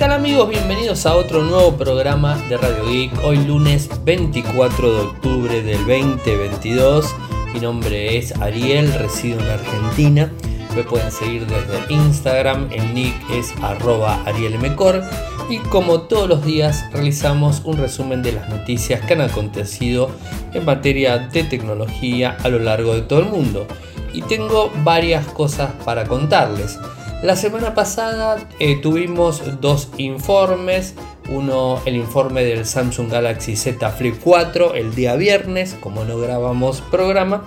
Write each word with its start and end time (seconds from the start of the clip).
tal 0.00 0.12
amigos? 0.12 0.48
Bienvenidos 0.48 1.04
a 1.04 1.14
otro 1.14 1.42
nuevo 1.42 1.76
programa 1.76 2.34
de 2.48 2.56
Radio 2.56 2.86
Geek. 2.86 3.22
Hoy 3.22 3.36
lunes 3.44 3.90
24 4.02 4.94
de 4.94 5.00
octubre 5.02 5.62
del 5.62 5.76
2022. 5.76 7.14
Mi 7.52 7.60
nombre 7.60 8.16
es 8.16 8.34
Ariel, 8.40 8.94
resido 8.94 9.38
en 9.40 9.50
Argentina. 9.50 10.32
Me 10.74 10.84
pueden 10.84 11.12
seguir 11.12 11.46
desde 11.46 11.92
Instagram, 11.92 12.70
el 12.72 12.94
nick 12.94 13.14
es 13.30 13.52
arroba 13.60 14.22
arielmecor. 14.24 15.04
Y 15.50 15.58
como 15.58 16.00
todos 16.00 16.26
los 16.26 16.46
días 16.46 16.82
realizamos 16.92 17.60
un 17.66 17.76
resumen 17.76 18.22
de 18.22 18.32
las 18.32 18.48
noticias 18.48 19.02
que 19.02 19.12
han 19.12 19.20
acontecido 19.20 20.10
en 20.54 20.64
materia 20.64 21.18
de 21.18 21.44
tecnología 21.44 22.38
a 22.42 22.48
lo 22.48 22.58
largo 22.58 22.94
de 22.94 23.02
todo 23.02 23.18
el 23.18 23.26
mundo. 23.26 23.66
Y 24.14 24.22
tengo 24.22 24.72
varias 24.82 25.26
cosas 25.26 25.72
para 25.84 26.06
contarles. 26.06 26.78
La 27.22 27.36
semana 27.36 27.74
pasada 27.74 28.48
eh, 28.60 28.76
tuvimos 28.76 29.60
dos 29.60 29.90
informes. 29.98 30.94
Uno, 31.28 31.82
el 31.84 31.96
informe 31.96 32.42
del 32.44 32.64
Samsung 32.64 33.10
Galaxy 33.10 33.56
Z 33.56 33.90
Flip 33.90 34.16
4 34.24 34.74
el 34.74 34.94
día 34.94 35.16
viernes, 35.16 35.76
como 35.82 36.04
no 36.04 36.18
grabamos 36.18 36.80
programa. 36.80 37.44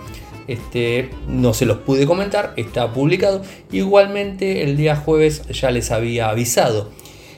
Este, 0.47 1.09
no 1.27 1.55
se 1.55 1.65
los 1.65 1.79
pude 1.79 2.05
comentar, 2.05 2.53
está 2.55 2.93
publicado. 2.93 3.41
Igualmente 3.71 4.61
el 4.61 4.77
día 4.77 4.95
jueves 4.95 5.41
ya 5.47 5.71
les 5.71 5.89
había 5.89 6.29
avisado. 6.29 6.91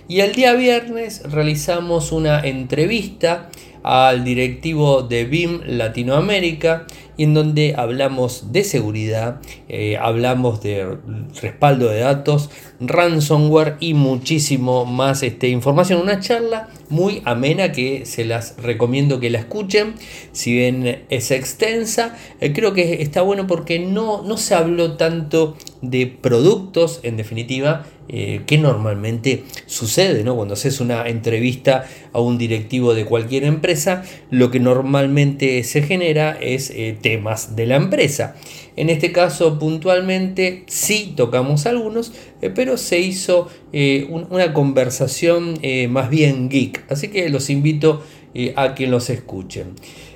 Y 0.09 0.19
el 0.19 0.33
día 0.35 0.53
viernes 0.55 1.23
realizamos 1.23 2.11
una 2.11 2.41
entrevista 2.41 3.49
al 3.85 4.23
directivo 4.23 5.03
de 5.03 5.25
BIM 5.25 5.61
Latinoamérica 5.67 6.87
y 7.17 7.23
en 7.23 7.35
donde 7.35 7.75
hablamos 7.77 8.51
de 8.51 8.63
seguridad, 8.63 9.39
eh, 9.69 9.95
hablamos 9.97 10.61
de 10.63 10.97
respaldo 11.39 11.89
de 11.89 11.99
datos, 11.99 12.49
ransomware 12.79 13.77
y 13.79 13.93
muchísimo 13.93 14.85
más 14.85 15.21
este, 15.21 15.49
información. 15.49 16.01
Una 16.01 16.19
charla 16.19 16.67
muy 16.89 17.21
amena 17.25 17.71
que 17.71 18.07
se 18.07 18.25
las 18.25 18.57
recomiendo 18.57 19.19
que 19.19 19.29
la 19.29 19.39
escuchen. 19.39 19.93
Si 20.31 20.51
bien 20.51 21.05
es 21.09 21.29
extensa, 21.29 22.17
eh, 22.41 22.53
creo 22.53 22.73
que 22.73 23.03
está 23.03 23.21
bueno 23.21 23.45
porque 23.45 23.77
no, 23.77 24.23
no 24.23 24.37
se 24.37 24.55
habló 24.55 24.97
tanto 24.97 25.55
de 25.89 26.07
productos 26.07 26.99
en 27.03 27.17
definitiva, 27.17 27.85
eh, 28.07 28.41
que 28.45 28.59
normalmente 28.59 29.45
sucede, 29.65 30.23
¿no? 30.23 30.35
Cuando 30.35 30.53
haces 30.53 30.79
una 30.79 31.07
entrevista 31.07 31.87
a 32.13 32.19
un 32.19 32.37
directivo 32.37 32.93
de 32.93 33.03
cualquier 33.03 33.45
empresa, 33.45 34.03
lo 34.29 34.51
que 34.51 34.59
normalmente 34.59 35.63
se 35.63 35.81
genera 35.81 36.37
es 36.39 36.69
eh, 36.69 36.95
temas 37.01 37.55
de 37.55 37.65
la 37.65 37.77
empresa. 37.77 38.35
En 38.75 38.91
este 38.91 39.11
caso 39.11 39.57
puntualmente 39.57 40.65
sí 40.67 41.13
tocamos 41.17 41.65
algunos, 41.65 42.13
eh, 42.43 42.51
pero 42.53 42.77
se 42.77 42.99
hizo 42.99 43.49
una 44.09 44.53
conversación 44.53 45.59
más 45.89 46.09
bien 46.09 46.47
geek, 46.47 46.85
así 46.89 47.09
que 47.09 47.27
los 47.27 47.49
invito 47.49 48.01
a 48.55 48.73
que 48.73 48.87
los 48.87 49.09
escuchen. 49.09 49.73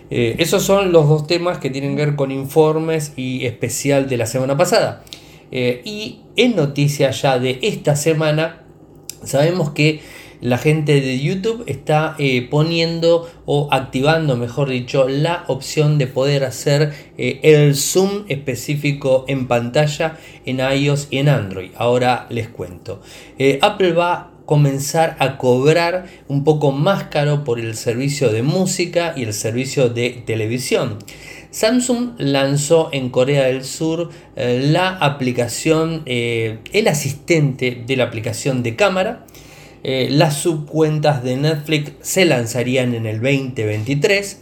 esos 0.09 0.63
son 0.63 0.93
los 0.93 1.09
dos 1.09 1.27
temas 1.27 1.57
que 1.57 1.69
tienen 1.69 1.97
que 1.97 2.05
ver 2.05 2.15
con 2.15 2.31
informes 2.31 3.11
y 3.17 3.45
especial 3.45 4.07
de 4.07 4.15
la 4.15 4.25
semana 4.27 4.55
pasada. 4.55 5.03
Eh, 5.51 5.81
y 5.83 6.21
en 6.35 6.55
noticias 6.55 7.21
ya 7.21 7.39
de 7.39 7.59
esta 7.61 7.95
semana, 7.95 8.63
sabemos 9.23 9.71
que 9.71 10.01
la 10.41 10.57
gente 10.57 11.01
de 11.01 11.19
YouTube 11.19 11.65
está 11.67 12.15
eh, 12.17 12.47
poniendo 12.49 13.29
o 13.45 13.67
activando, 13.71 14.37
mejor 14.37 14.69
dicho, 14.69 15.09
la 15.09 15.43
opción 15.47 15.97
de 15.97 16.07
poder 16.07 16.45
hacer 16.45 16.93
eh, 17.17 17.41
el 17.43 17.75
zoom 17.75 18.23
específico 18.29 19.25
en 19.27 19.47
pantalla 19.47 20.17
en 20.45 20.59
iOS 20.59 21.07
y 21.11 21.17
en 21.17 21.27
Android. 21.29 21.71
Ahora 21.75 22.27
les 22.29 22.47
cuento. 22.47 23.01
Apple 23.61 23.91
va 23.91 24.13
a 24.13 24.31
comenzar 24.49 25.15
a 25.19 25.37
cobrar 25.37 26.05
un 26.27 26.43
poco 26.43 26.71
más 26.71 27.03
caro 27.03 27.43
por 27.43 27.59
el 27.59 27.75
servicio 27.75 28.29
de 28.29 28.41
música 28.41 29.13
y 29.15 29.21
el 29.21 29.33
servicio 29.33 29.89
de 29.89 30.23
televisión. 30.25 30.97
Samsung 31.51 32.11
lanzó 32.19 32.89
en 32.91 33.09
Corea 33.09 33.45
del 33.45 33.63
Sur 33.63 34.11
eh, 34.35 34.61
la 34.71 34.89
aplicación, 34.89 36.03
eh, 36.05 36.59
el 36.73 36.87
asistente 36.87 37.83
de 37.87 37.95
la 37.95 38.05
aplicación 38.05 38.61
de 38.61 38.75
cámara. 38.75 39.25
Eh, 39.83 40.09
las 40.11 40.37
subcuentas 40.37 41.23
de 41.23 41.37
Netflix 41.37 41.93
se 42.01 42.25
lanzarían 42.25 42.93
en 42.93 43.07
el 43.07 43.19
2023. 43.19 44.41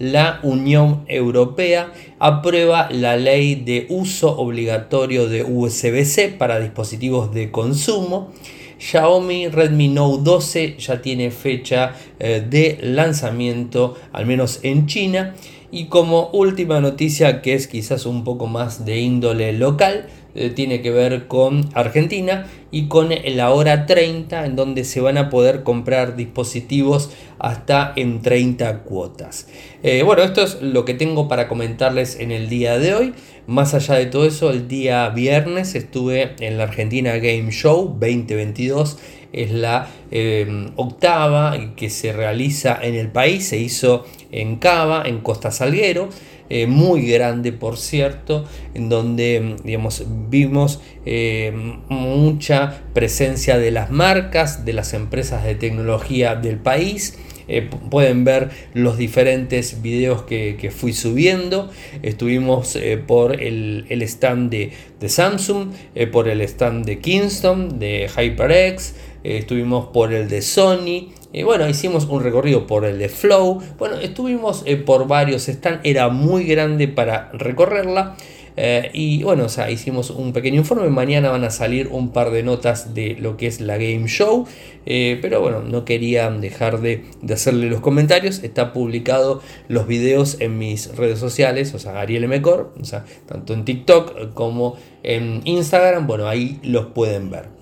La 0.00 0.40
Unión 0.42 1.04
Europea 1.06 1.92
aprueba 2.18 2.88
la 2.90 3.16
ley 3.16 3.54
de 3.54 3.86
uso 3.88 4.36
obligatorio 4.36 5.28
de 5.28 5.44
USB-C 5.44 6.28
para 6.30 6.58
dispositivos 6.58 7.32
de 7.32 7.50
consumo. 7.52 8.32
Xiaomi 8.78 9.48
Redmi 9.48 9.88
Note 9.88 10.22
12 10.22 10.76
ya 10.78 11.02
tiene 11.02 11.32
fecha 11.32 11.96
de 12.20 12.78
lanzamiento, 12.80 13.96
al 14.12 14.26
menos 14.26 14.60
en 14.62 14.86
China. 14.86 15.34
Y 15.70 15.86
como 15.86 16.28
última 16.32 16.80
noticia, 16.80 17.42
que 17.42 17.54
es 17.54 17.68
quizás 17.68 18.06
un 18.06 18.24
poco 18.24 18.46
más 18.46 18.86
de 18.86 19.00
índole 19.00 19.52
local, 19.52 20.06
eh, 20.34 20.50
tiene 20.50 20.80
que 20.80 20.90
ver 20.90 21.26
con 21.26 21.68
Argentina 21.74 22.46
y 22.70 22.88
con 22.88 23.10
la 23.10 23.50
hora 23.50 23.86
30, 23.86 24.44
en 24.44 24.56
donde 24.56 24.84
se 24.84 25.00
van 25.00 25.18
a 25.18 25.30
poder 25.30 25.62
comprar 25.62 26.16
dispositivos 26.16 27.10
hasta 27.38 27.92
en 27.96 28.20
30 28.22 28.80
cuotas. 28.80 29.48
Eh, 29.82 30.02
bueno, 30.02 30.22
esto 30.22 30.42
es 30.42 30.60
lo 30.60 30.84
que 30.84 30.94
tengo 30.94 31.28
para 31.28 31.48
comentarles 31.48 32.18
en 32.20 32.30
el 32.30 32.48
día 32.48 32.78
de 32.78 32.94
hoy. 32.94 33.14
Más 33.46 33.72
allá 33.74 33.94
de 33.94 34.06
todo 34.06 34.26
eso, 34.26 34.50
el 34.50 34.68
día 34.68 35.08
viernes 35.08 35.74
estuve 35.74 36.34
en 36.40 36.58
la 36.58 36.64
Argentina 36.64 37.16
Game 37.16 37.50
Show 37.50 37.96
2022 37.98 38.98
es 39.32 39.52
la 39.52 39.88
eh, 40.10 40.70
octava 40.76 41.56
que 41.76 41.90
se 41.90 42.12
realiza 42.12 42.78
en 42.80 42.94
el 42.94 43.10
país, 43.10 43.48
se 43.48 43.58
hizo 43.58 44.04
en 44.32 44.56
Cava, 44.56 45.02
en 45.06 45.20
Costa 45.20 45.50
Salguero, 45.50 46.08
eh, 46.50 46.66
muy 46.66 47.02
grande 47.02 47.52
por 47.52 47.76
cierto, 47.76 48.46
en 48.72 48.88
donde 48.88 49.56
digamos, 49.64 50.04
vimos 50.30 50.80
eh, 51.04 51.52
mucha 51.88 52.57
presencia 52.92 53.58
de 53.58 53.70
las 53.70 53.90
marcas, 53.90 54.64
de 54.64 54.72
las 54.72 54.94
empresas 54.94 55.44
de 55.44 55.54
tecnología 55.54 56.34
del 56.34 56.56
país. 56.56 57.18
Eh, 57.50 57.68
pueden 57.90 58.24
ver 58.24 58.50
los 58.74 58.98
diferentes 58.98 59.80
videos 59.80 60.22
que, 60.22 60.72
fui 60.74 60.92
subiendo. 60.92 61.70
Estuvimos 62.02 62.78
por 63.06 63.40
el, 63.40 63.86
stand 64.02 64.50
de, 64.50 64.72
Samsung, 65.08 65.72
por 66.12 66.28
el 66.28 66.42
stand 66.42 66.84
de 66.84 66.98
Kingston, 66.98 67.78
de 67.78 68.10
HyperX, 68.14 68.94
estuvimos 69.24 69.86
por 69.86 70.12
el 70.12 70.28
de 70.28 70.42
Sony, 70.42 71.08
bueno, 71.44 71.68
hicimos 71.68 72.06
un 72.06 72.22
recorrido 72.22 72.66
por 72.66 72.84
el 72.84 72.98
de 72.98 73.08
Flow. 73.08 73.60
Bueno, 73.78 73.96
estuvimos 73.96 74.62
eh, 74.66 74.76
por 74.76 75.06
varios 75.06 75.42
stands. 75.42 75.80
Era 75.84 76.08
muy 76.08 76.44
grande 76.44 76.88
para 76.88 77.30
recorrerla. 77.32 78.16
Eh, 78.60 78.90
y 78.92 79.22
bueno, 79.22 79.44
o 79.44 79.48
sea, 79.48 79.70
hicimos 79.70 80.10
un 80.10 80.32
pequeño 80.32 80.56
informe. 80.56 80.88
Mañana 80.88 81.30
van 81.30 81.44
a 81.44 81.50
salir 81.50 81.86
un 81.92 82.10
par 82.10 82.32
de 82.32 82.42
notas 82.42 82.92
de 82.92 83.14
lo 83.14 83.36
que 83.36 83.46
es 83.46 83.60
la 83.60 83.76
Game 83.76 84.08
Show. 84.08 84.48
Eh, 84.84 85.16
pero 85.22 85.40
bueno, 85.40 85.62
no 85.62 85.84
quería 85.84 86.28
dejar 86.28 86.80
de, 86.80 87.04
de, 87.22 87.34
hacerle 87.34 87.70
los 87.70 87.80
comentarios. 87.80 88.42
Está 88.42 88.72
publicado 88.72 89.42
los 89.68 89.86
videos 89.86 90.40
en 90.40 90.58
mis 90.58 90.96
redes 90.96 91.20
sociales, 91.20 91.72
o 91.72 91.78
sea, 91.78 92.00
Ariel 92.00 92.26
Mecor, 92.26 92.74
o 92.80 92.84
sea, 92.84 93.04
tanto 93.26 93.54
en 93.54 93.64
TikTok 93.64 94.34
como 94.34 94.76
en 95.04 95.40
Instagram. 95.44 96.08
Bueno, 96.08 96.26
ahí 96.26 96.58
los 96.64 96.86
pueden 96.86 97.30
ver. 97.30 97.58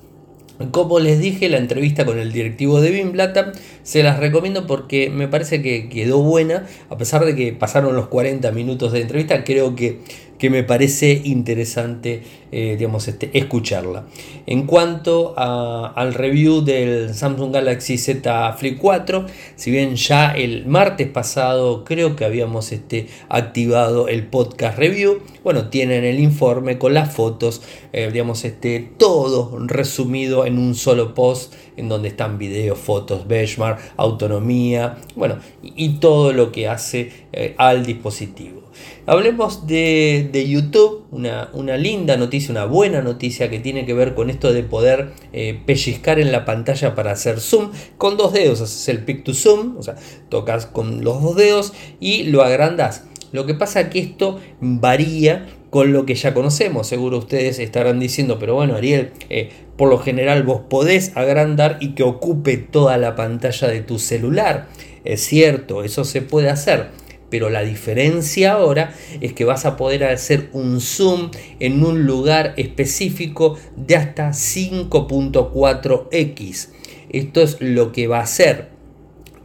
Como 0.70 1.00
les 1.00 1.20
dije, 1.20 1.50
la 1.50 1.58
entrevista 1.58 2.06
con 2.06 2.18
el 2.18 2.32
directivo 2.32 2.80
de 2.80 2.90
Bimblata 2.90 3.52
se 3.82 4.02
las 4.02 4.18
recomiendo 4.18 4.66
porque 4.66 5.10
me 5.10 5.28
parece 5.28 5.60
que 5.60 5.90
quedó 5.90 6.22
buena, 6.22 6.66
a 6.88 6.96
pesar 6.96 7.26
de 7.26 7.36
que 7.36 7.52
pasaron 7.52 7.94
los 7.94 8.06
40 8.06 8.50
minutos 8.52 8.92
de 8.92 9.02
entrevista, 9.02 9.44
creo 9.44 9.76
que 9.76 9.98
que 10.38 10.50
me 10.50 10.62
parece 10.64 11.22
interesante 11.24 12.22
eh, 12.52 12.76
digamos, 12.78 13.08
este, 13.08 13.36
escucharla. 13.36 14.06
En 14.46 14.66
cuanto 14.66 15.34
al 15.36 16.14
review 16.14 16.62
del 16.62 17.12
Samsung 17.12 17.52
Galaxy 17.52 17.98
Z 17.98 18.52
Flip 18.52 18.78
4, 18.78 19.26
si 19.56 19.72
bien 19.72 19.96
ya 19.96 20.30
el 20.30 20.64
martes 20.64 21.08
pasado 21.08 21.82
creo 21.84 22.14
que 22.14 22.24
habíamos 22.24 22.70
este, 22.70 23.08
activado 23.28 24.06
el 24.06 24.28
podcast 24.28 24.78
review, 24.78 25.22
bueno, 25.42 25.70
tienen 25.70 26.04
el 26.04 26.20
informe 26.20 26.78
con 26.78 26.94
las 26.94 27.12
fotos, 27.12 27.62
eh, 27.92 28.10
digamos, 28.12 28.44
este, 28.44 28.92
todo 28.96 29.58
resumido 29.66 30.46
en 30.46 30.58
un 30.58 30.76
solo 30.76 31.14
post 31.14 31.52
en 31.76 31.88
donde 31.88 32.08
están 32.08 32.38
videos, 32.38 32.78
fotos, 32.78 33.26
benchmark, 33.26 33.78
autonomía, 33.96 34.98
bueno, 35.14 35.38
y, 35.62 35.96
todo 35.96 36.32
lo 36.32 36.52
que 36.52 36.68
hace 36.68 37.12
eh, 37.32 37.54
al 37.58 37.84
dispositivo. 37.84 38.62
Hablemos 39.06 39.66
de, 39.66 40.46
YouTube, 40.48 41.06
una, 41.10 41.76
linda 41.76 42.16
noticia, 42.16 42.50
una 42.50 42.64
buena 42.64 43.02
noticia 43.02 43.48
que 43.48 43.60
tiene 43.60 43.86
que 43.86 43.94
ver 43.94 44.14
con 44.14 44.30
esto 44.30 44.52
de 44.52 44.62
poder 44.62 45.12
eh, 45.32 45.60
pellizcar 45.64 46.18
en 46.18 46.32
la 46.32 46.44
pantalla 46.44 46.94
para 46.94 47.12
hacer 47.12 47.40
zoom 47.40 47.70
con 47.98 48.16
dos 48.16 48.32
dedos. 48.32 48.60
Haces 48.60 48.88
el 48.88 49.04
pick 49.04 49.24
to 49.24 49.32
zoom, 49.32 49.76
o 49.78 49.82
sea, 49.82 49.96
tocas 50.28 50.66
con 50.66 51.04
los 51.04 51.22
dos 51.22 51.36
dedos 51.36 51.72
y 52.00 52.24
lo 52.24 52.42
agrandas. 52.42 53.04
Lo 53.32 53.46
que 53.46 53.54
pasa 53.54 53.80
es 53.82 53.88
que 53.88 53.98
esto 53.98 54.40
varía 54.60 55.46
con 55.76 55.92
lo 55.92 56.06
que 56.06 56.14
ya 56.14 56.32
conocemos. 56.32 56.86
Seguro 56.86 57.18
ustedes 57.18 57.58
estarán 57.58 58.00
diciendo, 58.00 58.38
pero 58.38 58.54
bueno, 58.54 58.76
Ariel, 58.76 59.10
por 59.76 59.90
lo 59.90 59.98
general 59.98 60.42
vos 60.42 60.62
podés 60.70 61.12
agrandar 61.14 61.76
y 61.80 61.90
que 61.90 62.02
ocupe 62.02 62.56
toda 62.56 62.96
la 62.96 63.14
pantalla 63.14 63.68
de 63.68 63.82
tu 63.82 63.98
celular. 63.98 64.68
Es 65.04 65.20
cierto, 65.20 65.84
eso 65.84 66.04
se 66.04 66.22
puede 66.22 66.48
hacer 66.48 67.04
pero 67.28 67.50
la 67.50 67.62
diferencia 67.62 68.52
ahora 68.52 68.94
es 69.20 69.34
que 69.34 69.44
vas 69.44 69.66
a 69.66 69.76
poder 69.76 70.04
hacer 70.04 70.48
un 70.52 70.80
zoom 70.80 71.30
en 71.60 71.84
un 71.84 72.06
lugar 72.06 72.54
específico 72.56 73.58
de 73.76 73.96
hasta 73.96 74.30
5.4x. 74.30 76.68
Esto 77.10 77.42
es 77.42 77.60
lo 77.60 77.92
que 77.92 78.06
va 78.06 78.20
a 78.20 78.22
hacer 78.22 78.75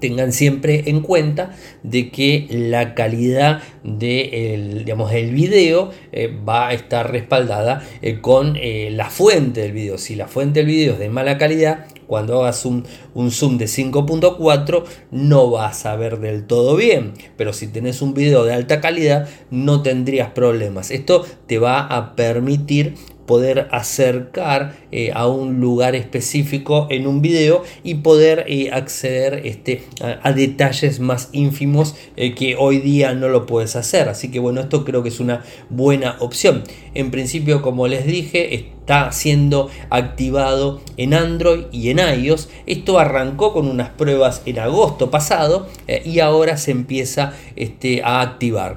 tengan 0.02 0.34
siempre 0.34 0.90
en 0.90 1.00
cuenta 1.00 1.56
de 1.84 2.10
que 2.10 2.48
la 2.50 2.96
calidad 2.96 3.62
del 3.84 4.84
digamos, 4.84 5.14
el 5.14 5.32
video 5.32 5.92
eh, 6.12 6.28
va 6.28 6.68
a 6.70 6.74
estar 6.74 7.12
respaldada 7.12 7.82
eh, 8.02 8.20
con 8.20 8.58
eh, 8.58 8.90
la 8.92 9.10
fuente 9.10 9.62
del 9.62 9.72
video. 9.72 9.98
Si 9.98 10.16
la 10.16 10.28
fuente 10.28 10.60
del 10.60 10.68
video 10.68 10.94
es 10.94 11.00
de 11.00 11.10
mala 11.10 11.38
calidad, 11.38 11.86
cuando 12.08 12.42
hagas 12.42 12.66
un, 12.66 12.86
un 13.14 13.32
zoom 13.32 13.58
de 13.58 13.66
5.4 13.66 14.84
no 15.12 15.50
vas 15.50 15.86
a 15.86 15.96
ver 15.96 16.20
del 16.20 16.46
todo 16.46 16.76
bien. 16.76 17.14
Pero 17.38 17.54
si 17.54 17.68
tenés 17.68 18.02
un 18.02 18.14
video 18.14 18.44
de 18.44 18.54
alta 18.54 18.82
calidad 18.82 19.30
no 19.50 19.82
tendrías 19.82 20.32
problemas. 20.32 20.92
Esto 20.92 21.26
te 21.48 21.60
va 21.60 21.80
a 21.80 22.16
permitir 22.16 22.96
poder 23.26 23.70
acercar 23.72 24.76
eh, 24.94 25.12
a 25.14 25.26
un 25.26 25.62
lugar 25.62 25.96
específico 25.96 26.88
en 26.90 27.08
un 27.08 27.22
video 27.22 27.64
y 27.82 27.96
poder 27.96 28.44
eh, 28.50 28.72
acceder 28.74 29.42
este, 29.46 29.84
a, 30.02 30.34
detalles 30.34 31.00
más 31.00 31.30
ínfimos 31.32 31.96
eh, 32.18 32.36
que 32.36 32.58
hoy 32.58 32.80
día 32.80 33.14
no 33.14 33.30
lo 33.30 33.46
puedes 33.46 33.78
hacer. 33.78 34.10
Así 34.10 34.30
que 34.32 34.40
bueno, 34.40 34.60
esto 34.60 34.84
creo 34.84 35.02
que 35.02 35.08
es 35.08 35.22
una 35.22 35.46
buena 35.70 36.18
opción. 36.20 36.64
En 36.94 37.10
principio, 37.10 37.62
como 37.62 37.88
les 37.88 38.06
dije, 38.06 38.54
está 38.54 39.14
siendo 39.14 39.70
activado 39.90 40.82
en 40.98 41.14
Android 41.14 41.64
y 41.72 41.90
en 41.90 42.00
iOS. 42.00 42.50
Esto 42.66 43.00
arrancó 43.00 43.54
con 43.54 43.70
unas 43.70 43.92
pruebas 43.92 44.42
en 44.46 44.60
agosto 44.60 45.10
pasado 45.10 45.68
y 46.04 46.20
ahora 46.20 46.58
se 46.58 46.72
empieza 46.72 47.34
este, 47.56 48.02
a 48.04 48.20
activar. 48.20 48.76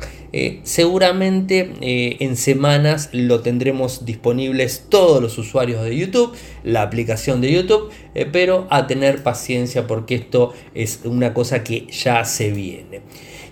Seguramente 0.64 1.70
en 1.80 2.36
semanas 2.36 3.08
lo 3.12 3.40
tendremos 3.40 4.04
disponibles 4.04 4.86
todos 4.88 5.22
los 5.22 5.38
usuarios 5.38 5.84
de 5.84 5.96
YouTube, 5.96 6.03
la 6.62 6.82
aplicación 6.82 7.40
de 7.40 7.52
YouTube, 7.52 7.90
eh, 8.14 8.26
pero 8.30 8.66
a 8.70 8.86
tener 8.86 9.22
paciencia 9.22 9.86
porque 9.86 10.14
esto 10.14 10.52
es 10.74 11.00
una 11.04 11.34
cosa 11.34 11.64
que 11.64 11.86
ya 11.86 12.24
se 12.24 12.50
viene. 12.50 13.02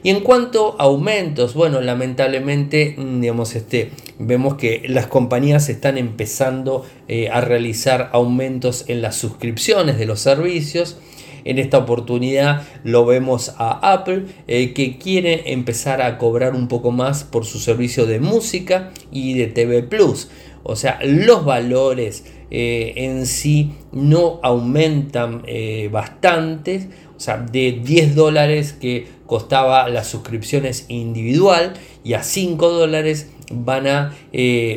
Y 0.02 0.10
en 0.10 0.20
cuanto 0.20 0.74
a 0.80 0.84
aumentos, 0.84 1.54
bueno, 1.54 1.80
lamentablemente, 1.80 2.96
mm, 2.96 3.20
digamos, 3.20 3.54
este, 3.54 3.90
vemos 4.18 4.56
que 4.56 4.82
las 4.88 5.06
compañías 5.06 5.68
están 5.68 5.96
empezando 5.96 6.84
a 7.30 7.42
realizar 7.42 8.08
aumentos 8.14 8.86
en 8.88 9.02
las 9.02 9.16
suscripciones 9.16 9.98
de 9.98 10.06
los 10.06 10.20
servicios. 10.20 10.96
En 11.44 11.58
esta 11.58 11.78
oportunidad 11.78 12.62
lo 12.84 13.04
vemos 13.04 13.54
a 13.58 13.92
Apple 13.92 14.26
eh, 14.46 14.72
que 14.72 14.98
quiere 14.98 15.52
empezar 15.52 16.00
a 16.02 16.18
cobrar 16.18 16.54
un 16.54 16.68
poco 16.68 16.90
más 16.90 17.24
por 17.24 17.44
su 17.44 17.58
servicio 17.58 18.06
de 18.06 18.20
música 18.20 18.92
y 19.10 19.34
de 19.34 19.48
TV 19.48 19.82
Plus. 19.82 20.28
O 20.62 20.76
sea, 20.76 21.00
los 21.02 21.44
valores 21.44 22.24
eh, 22.54 22.92
en 22.96 23.24
sí 23.26 23.72
no 23.92 24.38
aumentan 24.42 25.42
eh, 25.46 25.88
bastante. 25.90 26.88
O 27.16 27.20
sea, 27.20 27.38
de 27.38 27.80
10 27.82 28.14
dólares 28.14 28.74
que 28.78 29.06
costaba 29.26 29.88
las 29.88 30.08
suscripciones 30.08 30.84
individual 30.88 31.72
y 32.04 32.12
a 32.12 32.22
5 32.22 32.68
dólares 32.68 33.30
van 33.50 33.86
a 33.86 34.14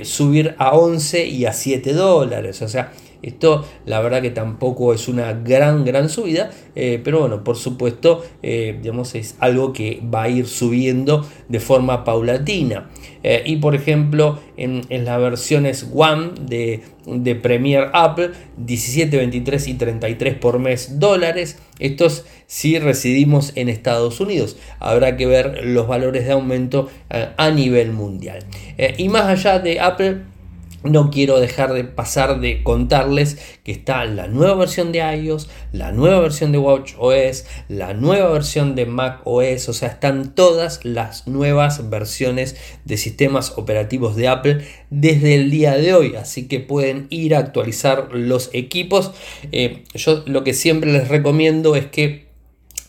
subir 0.04 0.56
a 0.58 0.76
11 0.76 1.28
y 1.28 1.46
a 1.46 1.54
7 1.54 1.94
dólares. 1.94 2.62
O 2.62 2.68
sea, 2.68 2.92
esto 3.26 3.66
la 3.88 4.02
verdad 4.02 4.22
que 4.22 4.30
tampoco 4.30 4.94
es 4.94 5.08
una 5.08 5.34
gran, 5.34 5.84
gran 5.84 6.10
subida, 6.10 6.52
eh, 6.76 7.02
pero 7.04 7.22
bueno, 7.22 7.44
por 7.44 7.58
supuesto, 7.58 8.24
eh, 8.44 8.78
digamos, 8.80 9.16
es 9.16 9.36
algo 9.40 9.74
que 9.74 10.00
va 10.14 10.24
a 10.24 10.30
ir 10.30 10.46
subiendo 10.46 11.28
de 11.50 11.60
forma 11.60 12.04
paulatina. 12.04 12.92
Eh, 13.24 13.42
y 13.48 13.56
por 13.56 13.74
ejemplo, 13.74 14.38
en, 14.58 14.84
las 14.90 15.20
versiones 15.20 15.90
One 15.92 16.34
de, 16.40 16.84
de 17.08 17.34
Premier 17.34 17.90
Apple, 17.94 18.30
17, 18.58 19.18
23 19.18 19.68
y 19.70 19.74
33 19.74 20.36
por 20.36 20.60
mes 20.60 21.00
dólares. 21.00 21.58
Estos 21.80 22.26
si 22.46 22.78
residimos 22.78 23.54
en 23.56 23.70
Estados 23.70 24.20
Unidos. 24.20 24.56
Habrá 24.80 25.18
que 25.18 25.26
ver 25.26 25.66
los 25.66 25.88
valores 25.88 26.26
de 26.26 26.32
aumento 26.34 26.90
a 27.10 27.50
nivel 27.50 27.92
mundial. 27.92 28.44
y 28.98 29.10
más 29.10 29.26
allá 29.26 29.58
de 29.58 29.80
Apple, 29.80 30.22
no 30.86 31.10
quiero 31.10 31.40
dejar 31.40 31.74
de 31.74 31.84
pasar 31.84 32.40
de 32.40 32.64
contarles 32.64 33.38
que 33.64 33.72
está 33.72 34.06
la 34.06 34.28
nueva 34.28 34.56
versión 34.56 34.92
de 34.92 35.00
iOS, 35.00 35.50
la 35.72 35.92
nueva 35.92 36.20
versión 36.20 36.52
de 36.52 36.58
WatchOS, 36.58 37.46
la 37.68 37.94
nueva 37.94 38.30
versión 38.32 38.76
de 38.76 38.86
macOS, 38.86 39.70
o 39.70 39.74
sea, 39.74 39.90
están 39.90 40.36
todas 40.36 40.86
las 40.86 41.28
nuevas 41.28 41.90
versiones 41.90 42.56
de 42.86 42.98
sistemas 42.98 43.54
operativos 43.58 44.16
de 44.16 44.28
Apple 44.28 44.66
desde 44.90 45.36
el 45.36 45.52
día 45.52 45.76
de 45.76 45.94
hoy, 45.94 46.16
así 46.16 46.48
que 46.48 46.60
pueden 46.60 47.08
ir 47.10 47.36
a 47.36 47.40
actualizar 47.40 48.10
los 48.14 48.50
equipos. 48.54 49.12
Eh, 49.52 49.84
yo 49.94 50.24
lo 50.26 50.44
que 50.44 50.54
siempre 50.54 50.92
les 50.92 51.08
recomiendo 51.08 51.76
es 51.76 51.88
que 51.88 52.25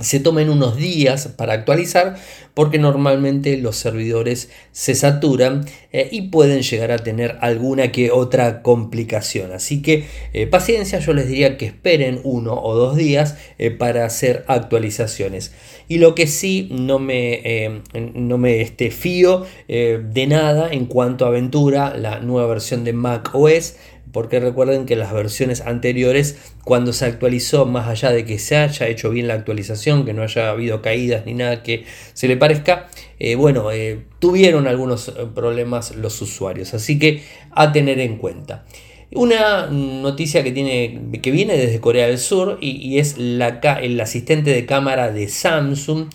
se 0.01 0.21
tomen 0.21 0.51
unos 0.51 0.77
días 0.77 1.29
para 1.37 1.55
actualizar 1.55 2.17
porque 2.53 2.79
normalmente 2.79 3.57
los 3.57 3.77
servidores 3.77 4.51
se 4.73 4.95
saturan 4.95 5.65
eh, 5.93 6.09
y 6.11 6.29
pueden 6.29 6.63
llegar 6.63 6.91
a 6.91 6.99
tener 6.99 7.39
alguna 7.41 7.93
que 7.93 8.11
otra 8.11 8.63
complicación. 8.63 9.53
Así 9.53 9.83
que 9.83 10.05
eh, 10.33 10.47
paciencia, 10.47 10.99
yo 10.99 11.13
les 11.15 11.29
diría 11.29 11.57
que 11.57 11.67
esperen 11.67 12.21
uno 12.25 12.55
o 12.55 12.75
dos 12.75 12.97
días 12.97 13.37
eh, 13.59 13.71
para 13.71 14.05
hacer 14.05 14.45
actualizaciones. 14.49 15.53
Y 15.89 15.99
lo 15.99 16.15
que 16.15 16.27
sí 16.27 16.69
no 16.71 16.99
me, 16.99 17.83
no 17.95 18.39
me 18.39 18.61
este, 18.61 18.91
fío 18.91 19.47
de 19.69 20.27
nada 20.27 20.73
en 20.73 20.87
cuanto 20.87 21.25
a 21.25 21.29
aventura, 21.29 21.97
la 21.97 22.19
nueva 22.19 22.49
versión 22.49 22.83
de 22.83 22.93
Mac 22.93 23.31
OS 23.35 23.77
porque 24.17 24.41
recuerden 24.41 24.87
que 24.87 24.97
las 24.97 25.13
versiones 25.13 25.61
anteriores, 25.61 26.39
cuando 26.65 26.95
se 26.95 27.05
actualizó, 27.05 27.67
más 27.67 27.87
allá 27.87 28.13
de 28.13 28.25
que 28.25 28.39
se 28.39 28.57
haya 28.57 28.89
hecho 28.89 29.11
bien 29.11 29.29
la 29.29 29.35
actualización, 29.35 30.07
que 30.07 30.15
no 30.15 30.23
haya 30.23 30.49
habido 30.49 30.81
caídas 30.81 31.27
ni 31.27 31.35
nada 31.35 31.63
que 31.63 31.85
se 32.15 32.27
le 32.27 32.39
parezca, 32.39 32.89
eh, 33.19 33.35
bueno, 33.35 33.71
eh, 33.73 34.07
tuvieron 34.19 34.69
algunos 34.69 35.09
eh, 35.09 35.13
problemas 35.35 35.95
los 35.97 36.23
usuarios, 36.23 36.73
así 36.73 36.99
que 36.99 37.25
a 37.51 37.73
tener 37.73 38.01
en 38.01 38.17
cuenta. 38.17 38.65
Una 39.13 39.67
noticia 39.67 40.43
que, 40.43 40.51
tiene, 40.51 40.99
que 41.21 41.31
viene 41.31 41.59
desde 41.59 41.79
Corea 41.83 42.07
del 42.07 42.17
Sur 42.17 42.57
y, 42.63 42.99
es 42.99 43.19
la, 43.19 43.61
el 43.83 44.01
asistente 44.01 44.51
de 44.51 44.65
cámara 44.65 45.13
de 45.13 45.29
Samsung 45.29 46.07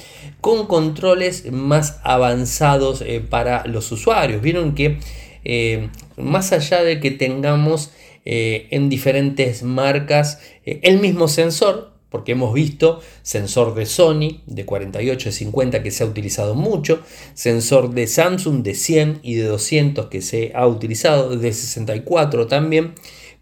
con 0.42 0.66
controles 0.66 1.52
más 1.52 2.00
avanzados 2.02 3.04
para 3.30 3.64
los 3.68 3.92
usuarios. 3.92 4.42
Vieron 4.42 4.74
que 4.74 4.98
eh, 5.44 5.90
más 6.18 6.52
allá 6.52 6.84
de 6.84 7.00
que 7.00 7.12
tengamos 7.12 7.92
eh, 8.26 8.68
en 8.72 8.90
diferentes 8.90 9.64
marcas 9.64 10.40
eh, 10.66 10.80
el 10.84 11.00
mismo 11.00 11.28
sensor, 11.28 11.92
porque 12.10 12.34
hemos 12.34 12.54
visto 12.54 13.00
sensor 13.22 13.74
de 13.74 13.86
Sony 13.86 14.42
de 14.46 14.66
48 14.66 15.30
y 15.30 15.32
50 15.32 15.82
que 15.82 15.92
se 15.92 16.04
ha 16.04 16.08
utilizado 16.08 16.56
mucho, 16.56 17.02
sensor 17.34 17.94
de 17.94 18.08
Samsung 18.08 18.64
de 18.64 18.76
100 18.76 19.20
y 19.24 19.36
de 19.36 19.44
200 19.44 20.08
que 20.08 20.22
se 20.22 20.52
ha 20.54 20.68
utilizado, 20.68 21.38
de 21.38 21.54
64 21.54 22.48
también, 22.48 22.94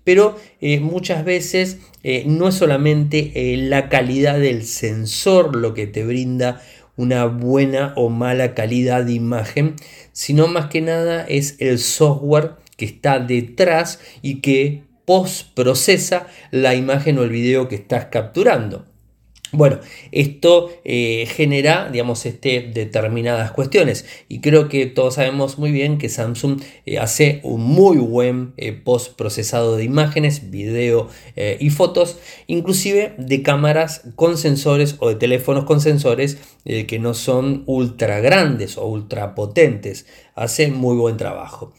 pero 0.03 0.37
muchas 0.81 1.25
veces 1.25 1.79
no 2.25 2.47
es 2.47 2.55
solamente 2.55 3.31
la 3.57 3.89
calidad 3.89 4.39
del 4.39 4.65
sensor 4.65 5.55
lo 5.55 5.73
que 5.73 5.87
te 5.87 6.03
brinda 6.03 6.61
una 6.99 7.27
buena 7.27 7.93
o 7.95 8.09
mala 8.09 8.53
calidad 8.53 9.05
de 9.05 9.13
imagen, 9.13 9.77
sino 10.11 10.47
más 10.47 10.65
que 10.65 10.81
nada 10.81 11.25
es 11.25 11.55
el 11.59 11.79
software 11.79 12.55
que 12.75 12.83
está 12.83 13.19
detrás 13.19 14.01
y 14.21 14.41
que 14.41 14.83
post 15.05 15.47
procesa 15.53 16.27
la 16.51 16.75
imagen 16.75 17.17
o 17.17 17.23
el 17.23 17.29
video 17.29 17.69
que 17.69 17.75
estás 17.75 18.07
capturando. 18.07 18.88
Bueno, 19.51 19.79
esto 20.11 20.69
eh, 20.85 21.25
genera, 21.27 21.89
digamos, 21.91 22.23
este, 22.27 22.69
determinadas 22.71 23.49
cuestiones 23.51 24.05
y 24.27 24.41
creo 24.41 24.69
que 24.69 24.85
todos 24.85 25.15
sabemos 25.15 25.57
muy 25.57 25.71
bien 25.71 25.97
que 25.97 26.07
Samsung 26.07 26.61
eh, 26.85 26.99
hace 26.99 27.39
un 27.41 27.61
muy 27.61 27.97
buen 27.97 28.53
eh, 28.57 28.73
post 28.73 29.15
procesado 29.15 29.75
de 29.75 29.83
imágenes, 29.83 30.51
video 30.51 31.09
y 31.59 31.69
fotos, 31.69 32.17
inclusive 32.47 33.13
de 33.17 33.41
cámaras 33.41 34.01
con 34.15 34.37
sensores 34.37 34.97
o 34.99 35.09
de 35.09 35.15
teléfonos 35.15 35.63
con 35.63 35.79
sensores 35.79 36.37
que 36.65 36.99
no 36.99 37.13
son 37.13 37.63
ultra 37.65 38.19
grandes 38.19 38.77
o 38.77 38.85
ultra 38.85 39.35
potentes. 39.35 40.05
Hace 40.35 40.67
muy 40.67 40.97
buen 40.97 41.15
trabajo. 41.15 41.73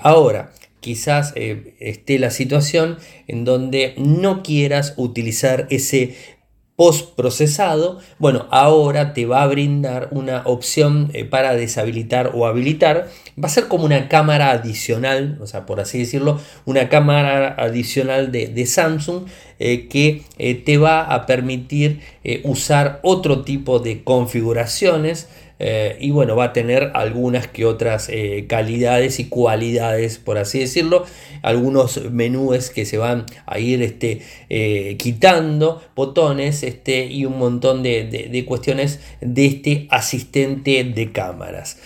ahora, 0.00 0.52
quizás 0.80 1.34
esté 1.36 2.18
la 2.18 2.30
situación 2.30 2.96
en 3.26 3.44
donde 3.44 3.94
no 3.98 4.42
quieras 4.42 4.94
utilizar 4.96 5.66
ese 5.68 6.16
post-procesado, 6.76 7.98
bueno, 8.18 8.46
ahora 8.50 9.14
te 9.14 9.24
va 9.24 9.42
a 9.42 9.46
brindar 9.46 10.08
una 10.10 10.42
opción 10.44 11.10
eh, 11.14 11.24
para 11.24 11.54
deshabilitar 11.54 12.32
o 12.34 12.46
habilitar. 12.46 13.08
Va 13.42 13.48
a 13.48 13.50
ser 13.50 13.66
como 13.66 13.86
una 13.86 14.08
cámara 14.08 14.50
adicional, 14.50 15.38
o 15.40 15.46
sea, 15.46 15.64
por 15.64 15.80
así 15.80 15.98
decirlo, 15.98 16.38
una 16.66 16.90
cámara 16.90 17.54
adicional 17.58 18.30
de, 18.30 18.66
Samsung 18.66 19.24
eh, 19.58 19.88
que 19.88 20.22
eh, 20.38 20.54
te 20.54 20.76
va 20.76 21.02
a 21.02 21.24
permitir 21.24 22.00
usar 22.42 22.98
otro 23.02 23.42
tipo 23.42 23.78
de 23.78 24.02
configuraciones 24.02 25.28
eh, 25.58 25.96
y 26.00 26.10
bueno, 26.10 26.36
va 26.36 26.44
a 26.44 26.52
tener 26.52 26.90
algunas 26.94 27.46
que 27.46 27.64
otras 27.64 28.08
eh, 28.10 28.46
calidades 28.48 29.18
y 29.20 29.28
cualidades, 29.28 30.18
por 30.18 30.38
así 30.38 30.58
decirlo. 30.58 31.04
Algunos 31.42 32.10
menús 32.10 32.70
que 32.70 32.84
se 32.84 32.98
van 32.98 33.24
a 33.46 33.58
ir 33.58 33.82
este, 33.82 34.20
eh, 34.50 34.96
quitando, 34.98 35.82
botones 35.94 36.62
este, 36.62 37.06
y 37.06 37.24
un 37.24 37.38
montón 37.38 37.82
de, 37.82 38.44
cuestiones 38.46 39.00
de 39.20 39.46
este 39.46 39.88
asistente 39.90 40.84
de 40.84 41.12
cámaras. 41.12 41.78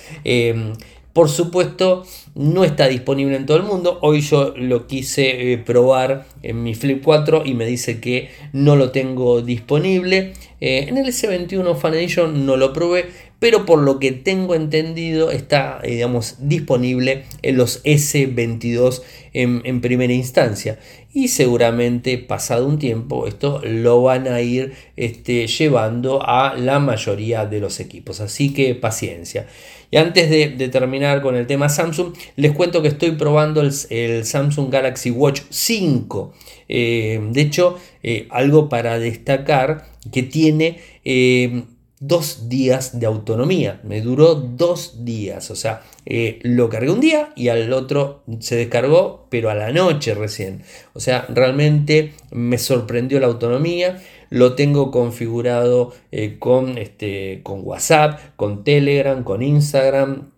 Por 1.13 1.29
supuesto, 1.29 2.05
no 2.37 2.63
está 2.63 2.87
disponible 2.87 3.35
en 3.37 3.45
todo 3.45 3.57
el 3.57 3.65
mundo. 3.65 3.99
Hoy 4.01 4.21
yo 4.21 4.55
lo 4.57 4.87
quise 4.87 5.61
probar 5.67 6.25
en 6.43 6.63
mi 6.63 6.75
Flip 6.75 7.03
4 7.03 7.43
y 7.45 7.55
me 7.55 7.67
dice 7.67 8.01
que 8.01 8.31
no 8.53 8.77
lo 8.77 8.93
tengo 8.93 9.43
disponible. 9.43 10.35
en 10.61 10.97
el 10.97 11.07
S21 11.07 11.77
Fan 11.77 11.95
Edition 11.95 12.47
no 12.47 12.57
lo 12.57 12.73
probé, 12.73 13.07
pero 13.41 13.65
por 13.67 13.81
lo 13.81 13.99
que 13.99 14.13
tengo 14.13 14.55
entendido 14.55 15.33
está, 15.33 15.81
eh, 15.83 15.93
digamos, 15.93 16.37
disponible 16.39 17.25
en 17.43 17.57
los 17.57 17.83
S22 17.85 19.03
en, 19.33 19.81
primera 19.81 20.13
instancia. 20.13 20.79
Y 21.13 21.29
seguramente 21.29 22.19
pasado 22.19 22.67
un 22.67 22.79
tiempo 22.79 23.27
esto 23.27 23.61
lo 23.65 24.03
van 24.03 24.29
a 24.29 24.41
ir 24.43 24.75
este, 24.97 25.47
llevando 25.47 26.23
a 26.25 26.55
la 26.57 26.79
mayoría 26.79 27.47
de 27.47 27.61
los 27.61 27.81
equipos. 27.81 28.21
Así 28.21 28.53
que 28.53 28.75
paciencia. 28.75 29.47
Y 29.91 29.97
antes 29.97 30.31
de, 30.31 30.69
terminar 30.69 31.23
con 31.23 31.35
el 31.35 31.47
tema 31.47 31.69
Samsung, 31.69 32.15
les 32.37 32.53
cuento 32.53 32.83
que 32.83 32.89
estoy 32.89 33.13
probando 33.13 33.63
el, 33.63 34.25
Samsung 34.25 34.71
Galaxy 34.71 35.11
Watch 35.11 35.41
5. 35.49 36.35
Eh, 36.69 37.21
de 37.33 37.41
hecho, 37.41 37.79
eh, 38.03 38.29
algo 38.31 38.69
para 38.69 38.99
destacar 38.99 39.87
que 40.13 40.23
tiene 40.23 40.79
dos 42.01 42.49
días 42.49 42.99
de 42.99 43.07
autonomía. 43.07 43.81
Me 43.85 44.01
duró 44.01 44.35
dos 44.35 45.05
días. 45.05 45.51
O 45.51 45.57
sea, 45.57 45.83
eh, 46.07 46.41
lo 46.43 46.69
cargué 46.69 46.91
un 46.91 47.01
día 47.01 47.31
y 47.37 47.49
al 47.49 47.73
otro 47.73 48.25
se 48.41 48.57
descargó, 48.57 49.27
pero 49.31 49.51
a 49.51 49.55
la 49.55 49.71
noche 49.71 50.15
recién. 50.15 50.63
O 50.95 51.01
sea, 51.01 51.27
realmente 51.29 52.15
me 52.31 52.59
sorprendió 52.59 53.21
la 53.21 53.27
autonomía. 53.27 54.03
Lo 54.31 54.55
tengo 54.55 54.91
configurado 54.91 55.93
eh, 56.11 56.39
con, 56.39 56.79
este, 56.79 57.41
con 57.43 57.61
WhatsApp, 57.65 58.19
con 58.37 58.65
Telegram, 58.65 59.23
con 59.23 59.43
Instagram 59.43 60.31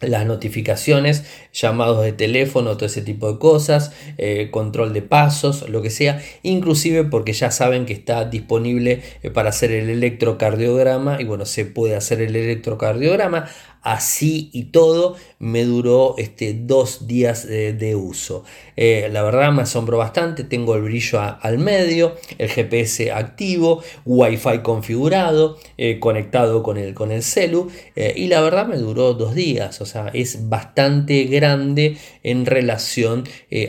las 0.00 0.26
notificaciones, 0.26 1.24
llamados 1.52 2.02
de 2.02 2.12
teléfono, 2.12 2.76
todo 2.76 2.86
ese 2.86 3.02
tipo 3.02 3.30
de 3.30 3.38
cosas, 3.38 3.92
eh, 4.16 4.48
control 4.50 4.92
de 4.92 5.02
pasos, 5.02 5.68
lo 5.68 5.82
que 5.82 5.90
sea, 5.90 6.22
inclusive 6.42 7.04
porque 7.04 7.32
ya 7.32 7.50
saben 7.50 7.84
que 7.84 7.92
está 7.92 8.24
disponible 8.24 9.02
eh, 9.22 9.30
para 9.30 9.50
hacer 9.50 9.72
el 9.72 9.90
electrocardiograma 9.90 11.20
y 11.20 11.24
bueno, 11.24 11.44
se 11.44 11.66
puede 11.66 11.96
hacer 11.96 12.22
el 12.22 12.34
electrocardiograma 12.34 13.48
así 13.82 14.50
y 14.52 14.64
todo 14.64 15.16
me 15.38 15.64
duró 15.64 16.14
este, 16.18 16.52
dos 16.54 17.06
días 17.06 17.46
de, 17.46 17.96
uso. 17.96 18.44
Eh, 18.76 19.08
la 19.10 19.22
verdad 19.22 19.52
me 19.52 19.62
asombró 19.62 19.96
bastante, 19.96 20.44
tengo 20.44 20.76
el 20.76 20.82
brillo 20.82 21.18
al 21.20 21.58
medio, 21.58 22.14
el 22.36 22.50
GPS 22.50 23.10
activo, 23.10 23.82
wifi 24.04 24.58
configurado, 24.58 25.58
conectado 25.98 26.62
con 26.62 26.76
el, 26.76 26.92
con 26.92 27.10
el 27.10 27.22
celu 27.22 27.70
y 27.96 28.26
la 28.26 28.42
verdad 28.42 28.66
me 28.66 28.76
duró 28.76 29.14
dos 29.14 29.34
días, 29.34 29.80
es 30.12 30.48
bastante 30.48 31.24
grande 31.24 31.96
en 32.22 32.46
relación 32.46 33.24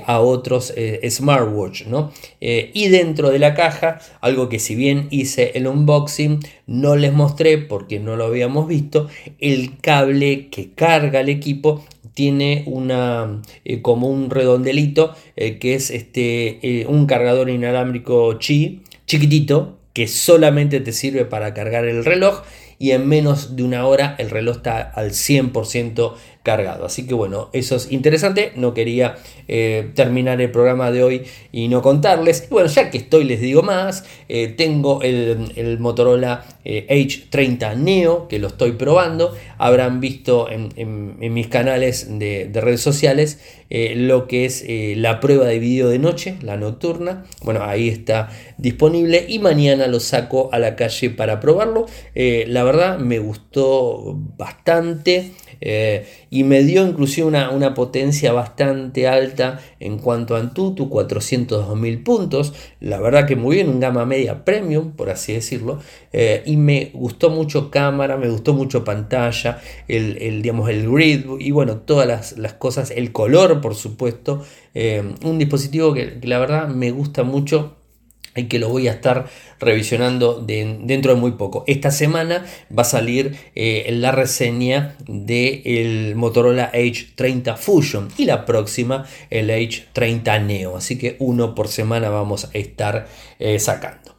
a 0.05 0.19
otros 0.19 0.73
smartwatch, 1.09 1.85
¿no? 1.85 2.11
y 2.39 2.87
dentro 2.89 3.29
de 3.29 3.39
la 3.39 3.53
caja, 3.53 3.99
algo 4.21 4.49
que 4.49 4.59
si 4.59 4.75
bien 4.75 5.07
hice 5.09 5.51
el 5.55 5.67
unboxing, 5.67 6.39
no 6.67 6.95
les 6.95 7.13
mostré 7.13 7.57
porque 7.57 7.99
no 7.99 8.15
lo 8.15 8.25
habíamos 8.25 8.67
visto, 8.67 9.07
el 9.39 9.77
cable 9.79 10.49
que 10.49 10.71
carga 10.71 11.21
el 11.21 11.29
equipo 11.29 11.83
tiene 12.13 12.63
una 12.67 13.41
eh, 13.63 13.81
como 13.81 14.09
un 14.09 14.29
redondelito 14.29 15.15
eh, 15.35 15.59
que 15.59 15.75
es 15.75 15.89
este 15.91 16.59
eh, 16.61 16.85
un 16.87 17.05
cargador 17.05 17.49
inalámbrico 17.49 18.37
chi 18.39 18.81
chiquitito 19.05 19.77
que 19.93 20.07
solamente 20.07 20.79
te 20.79 20.91
sirve 20.91 21.25
para 21.25 21.53
cargar 21.53 21.85
el 21.85 22.05
reloj 22.05 22.43
y 22.81 22.93
en 22.93 23.07
menos 23.07 23.55
de 23.55 23.61
una 23.61 23.85
hora 23.85 24.15
el 24.17 24.31
reloj 24.31 24.57
está 24.57 24.81
al 24.81 25.11
100% 25.11 26.15
cargado. 26.43 26.85
Así 26.85 27.05
que 27.05 27.13
bueno, 27.13 27.49
eso 27.53 27.75
es 27.75 27.91
interesante. 27.91 28.51
No 28.55 28.73
quería 28.73 29.17
eh, 29.47 29.91
terminar 29.95 30.41
el 30.41 30.49
programa 30.49 30.91
de 30.91 31.03
hoy 31.03 31.23
y 31.51 31.67
no 31.67 31.81
contarles. 31.81 32.47
bueno, 32.49 32.67
ya 32.69 32.89
que 32.89 32.97
estoy, 32.97 33.25
les 33.25 33.41
digo 33.41 33.61
más. 33.61 34.05
Eh, 34.27 34.47
tengo 34.47 35.01
el, 35.01 35.77
Motorola 35.79 36.43
H30 36.65 37.73
eh, 37.73 37.75
Neo 37.75 38.27
que 38.27 38.39
lo 38.39 38.47
estoy 38.47 38.73
probando. 38.73 39.35
Habrán 39.57 39.99
visto 39.99 40.47
en, 40.49 41.17
mis 41.33 41.47
canales 41.47 42.07
de, 42.19 42.49
redes 42.53 42.81
sociales 42.81 43.39
lo 43.69 44.27
que 44.27 44.45
es 44.45 44.65
la 44.97 45.19
prueba 45.19 45.45
de 45.45 45.59
vídeo 45.59 45.89
de 45.89 45.99
noche, 45.99 46.35
la 46.41 46.57
nocturna. 46.57 47.25
Bueno, 47.43 47.63
ahí 47.63 47.87
está 47.87 48.29
disponible 48.57 49.25
y 49.27 49.39
mañana 49.39 49.87
lo 49.87 49.99
saco 49.99 50.49
a 50.51 50.59
la 50.59 50.75
calle 50.75 51.09
para 51.09 51.39
probarlo. 51.39 51.85
la 52.15 52.63
verdad 52.63 52.97
me 52.97 53.19
gustó 53.19 54.17
bastante. 54.37 55.31
Eh, 55.59 56.05
y 56.29 56.43
me 56.43 56.63
dio 56.63 56.87
inclusive 56.87 57.27
una, 57.27 57.49
una, 57.49 57.73
potencia 57.73 58.31
bastante 58.31 59.07
alta 59.07 59.59
en 59.79 59.97
cuanto 59.97 60.35
a 60.35 60.39
Antutu, 60.39 60.89
402.000 60.89 62.03
puntos, 62.03 62.53
la 62.79 62.99
verdad 62.99 63.27
que 63.27 63.35
muy 63.35 63.57
bien, 63.57 63.69
un 63.69 63.79
gama 63.79 64.05
media 64.05 64.45
premium, 64.45 64.91
por 64.91 65.09
así 65.09 65.33
decirlo, 65.33 65.79
eh, 66.13 66.43
y 66.45 66.57
me 66.57 66.91
gustó 66.93 67.29
mucho 67.29 67.69
cámara, 67.71 68.17
me 68.17 68.29
gustó 68.29 68.53
mucho 68.53 68.83
pantalla, 68.83 69.59
el, 69.87 70.17
el 70.21 70.41
digamos, 70.41 70.69
el 70.69 70.89
grid 70.89 71.25
y 71.39 71.51
bueno, 71.51 71.77
todas 71.77 72.35
las, 72.37 72.53
cosas, 72.53 72.91
el 72.91 73.11
color 73.11 73.61
por 73.61 73.75
supuesto, 73.75 74.43
eh, 74.73 75.03
un 75.23 75.37
dispositivo 75.37 75.93
que 75.93 76.19
la 76.23 76.39
verdad 76.39 76.67
me 76.67 76.91
gusta 76.91 77.23
mucho 77.23 77.80
y 78.35 78.45
que 78.45 78.59
lo 78.59 78.69
voy 78.69 78.87
a 78.87 78.93
estar 78.93 79.27
revisionando 79.59 80.39
dentro 80.39 81.13
de 81.13 81.19
muy 81.19 81.31
poco. 81.31 81.63
Esta 81.67 81.91
semana 81.91 82.45
va 82.75 82.81
a 82.81 82.85
salir 82.85 83.35
eh, 83.55 83.87
la 83.91 84.11
reseña 84.11 84.95
del 85.07 86.15
Motorola 86.15 86.71
H30 86.71 87.57
Fusion 87.57 88.09
y 88.17 88.25
la 88.25 88.45
próxima 88.45 89.05
el 89.29 89.49
H30 89.49 90.43
Neo. 90.45 90.77
Así 90.77 90.97
que 90.97 91.15
uno 91.19 91.55
por 91.55 91.67
semana 91.67 92.09
vamos 92.09 92.45
a 92.45 92.57
estar 92.57 93.07
eh, 93.39 93.59
sacando. 93.59 94.15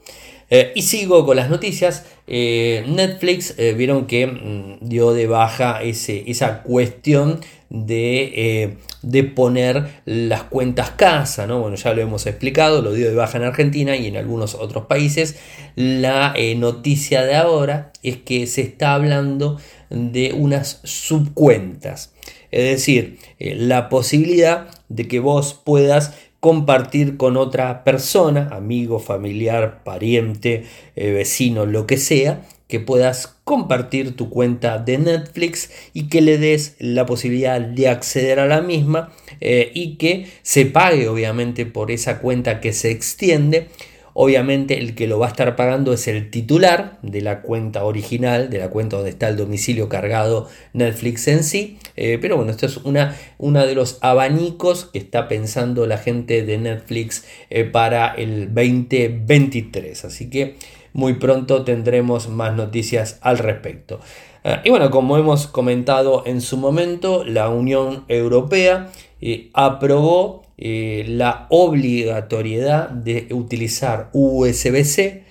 Eh, 0.51 0.73
y 0.75 0.83
sigo 0.83 1.25
con 1.25 1.37
las 1.37 1.49
noticias. 1.49 2.05
Netflix, 2.27 3.57
vieron 3.77 4.07
que 4.07 4.27
mm, 4.27 4.89
dio 4.89 5.13
de 5.13 5.27
baja 5.27 5.83
ese, 5.83 6.25
esa 6.31 6.63
cuestión 6.63 7.41
de 7.69 8.77
de 9.03 9.25
poner 9.25 10.03
las 10.05 10.45
cuentas 10.45 10.91
casa, 10.91 11.47
¿no? 11.47 11.61
Bueno, 11.61 11.77
ya 11.77 11.93
lo 11.93 12.03
hemos 12.03 12.27
explicado, 12.27 12.83
lo 12.83 12.93
dio 12.93 13.09
de 13.09 13.15
baja 13.15 13.39
en 13.39 13.45
Argentina 13.45 13.97
y 13.97 14.07
en 14.07 14.17
algunos 14.17 14.55
otros 14.55 14.87
países. 14.87 15.37
La 15.75 16.33
eh, 16.37 16.55
noticia 16.55 17.23
de 17.23 17.35
ahora 17.35 17.93
es 18.03 18.19
que 18.19 18.47
se 18.47 18.63
está 18.63 18.95
hablando 18.95 19.59
de 19.91 20.33
unas 20.33 20.81
subcuentas, 20.85 22.15
es 22.51 22.65
decir, 22.65 23.19
eh, 23.39 23.55
la 23.57 23.89
posibilidad 23.89 24.69
de 24.89 25.09
que 25.09 25.21
vos 25.21 25.61
puedas 25.65 26.15
compartir 26.43 27.17
con 27.17 27.37
otra 27.37 27.85
persona, 27.85 28.49
amigo, 28.53 28.99
familiar, 28.99 29.85
pariente, 29.85 30.65
eh, 30.97 31.13
vecino, 31.13 31.67
lo 31.67 31.87
que 31.87 31.99
sea, 31.99 32.43
que 32.73 32.81
puedas 32.81 33.37
compartir 33.45 34.17
tu 34.17 34.31
cuenta 34.31 34.79
de 34.79 34.97
Netflix 34.97 35.71
y 35.93 36.09
que 36.09 36.23
le 36.23 36.39
des 36.39 36.75
la 36.79 37.05
posibilidad 37.05 37.61
de 37.61 37.89
acceder 37.89 38.41
a 38.41 38.47
la 38.47 38.63
misma 38.63 39.13
eh, 39.43 39.71
y 39.75 39.97
que 39.97 40.29
se 40.41 40.65
pague 40.65 41.07
obviamente 41.07 41.67
por 41.67 41.91
esa 41.91 42.21
cuenta 42.21 42.61
que 42.61 42.73
se 42.73 42.91
extiende. 42.91 43.69
Obviamente 44.15 44.79
el 44.79 44.95
que 44.95 45.07
lo 45.07 45.19
va 45.19 45.27
a 45.27 45.29
estar 45.29 45.55
pagando 45.55 45.93
es 45.93 46.09
el 46.09 46.31
titular 46.31 46.99
de 47.03 47.21
la 47.21 47.43
cuenta 47.43 47.85
original, 47.85 48.49
de 48.49 48.61
la 48.61 48.71
cuenta 48.71 48.97
donde 48.97 49.11
está 49.11 49.29
el 49.29 49.37
domicilio 49.37 49.91
cargado 49.91 50.49
Netflix 50.73 51.29
en 51.29 51.45
sí. 51.45 51.77
Eh, 51.97 52.17
pero 52.23 52.39
bueno, 52.39 52.53
esto 52.53 52.65
es 52.65 52.79
una, 52.79 53.15
uno 53.37 53.67
de 53.67 53.75
los 53.75 53.99
abanicos 54.01 54.87
que 54.87 54.99
está 54.99 55.29
pensando 55.29 55.87
la 55.87 55.99
gente 55.99 56.43
de 56.43 56.57
Netflix 56.57 57.27
eh, 57.51 57.65
para 57.65 58.15
el 58.15 58.47
2023. 58.55 60.07
Así 60.07 60.31
que 60.31 60.57
muy 60.93 61.15
pronto 61.15 61.65
tendremos 61.65 62.29
más 62.29 62.55
noticias 62.55 63.19
al 63.23 63.39
respecto. 63.39 64.01
Eh, 64.45 64.61
y 64.65 64.71
bueno, 64.71 64.91
como 64.91 65.17
hemos 65.17 65.47
comentado 65.47 66.25
en 66.27 66.41
su 66.41 66.57
momento, 66.57 67.25
la 67.25 67.49
Unión 67.49 68.05
Europea 68.09 68.91
eh, 69.21 69.51
aprobó 69.55 70.43
eh, 70.59 71.05
la 71.09 71.47
obligatoriedad 71.51 72.89
de 72.91 73.29
utilizar 73.31 74.11
USB-C 74.13 75.22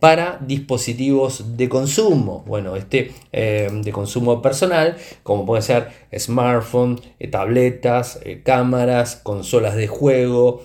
para 0.00 0.38
dispositivos 0.40 1.58
de 1.58 1.68
consumo. 1.68 2.42
Bueno, 2.46 2.74
este 2.74 3.12
eh, 3.32 3.68
de 3.70 3.92
consumo 3.92 4.40
personal, 4.40 4.96
como 5.22 5.44
puede 5.44 5.60
ser 5.60 5.88
smartphone, 6.18 6.98
eh, 7.20 7.28
tabletas, 7.28 8.18
eh, 8.24 8.40
cámaras, 8.42 9.16
consolas 9.16 9.76
de 9.76 9.86
juego, 9.86 10.64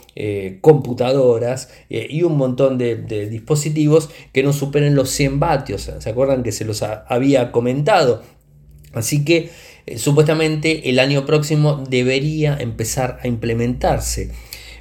computadoras 0.61 1.69
y 1.89 2.23
un 2.23 2.37
montón 2.37 2.77
de, 2.77 2.95
dispositivos 2.95 4.09
que 4.31 4.43
no 4.43 4.53
superen 4.53 4.95
los 4.95 5.09
100 5.09 5.41
vatios. 5.41 5.91
¿Se 5.99 6.09
acuerdan 6.09 6.41
que 6.41 6.53
se 6.53 6.63
los 6.63 6.81
había 6.81 7.51
comentado? 7.51 8.23
Así 8.93 9.25
que 9.25 9.49
supuestamente 9.97 10.89
el 10.89 10.99
año 10.99 11.25
próximo 11.25 11.83
debería 11.89 12.55
empezar 12.57 13.19
a 13.21 13.27
implementarse. 13.27 14.31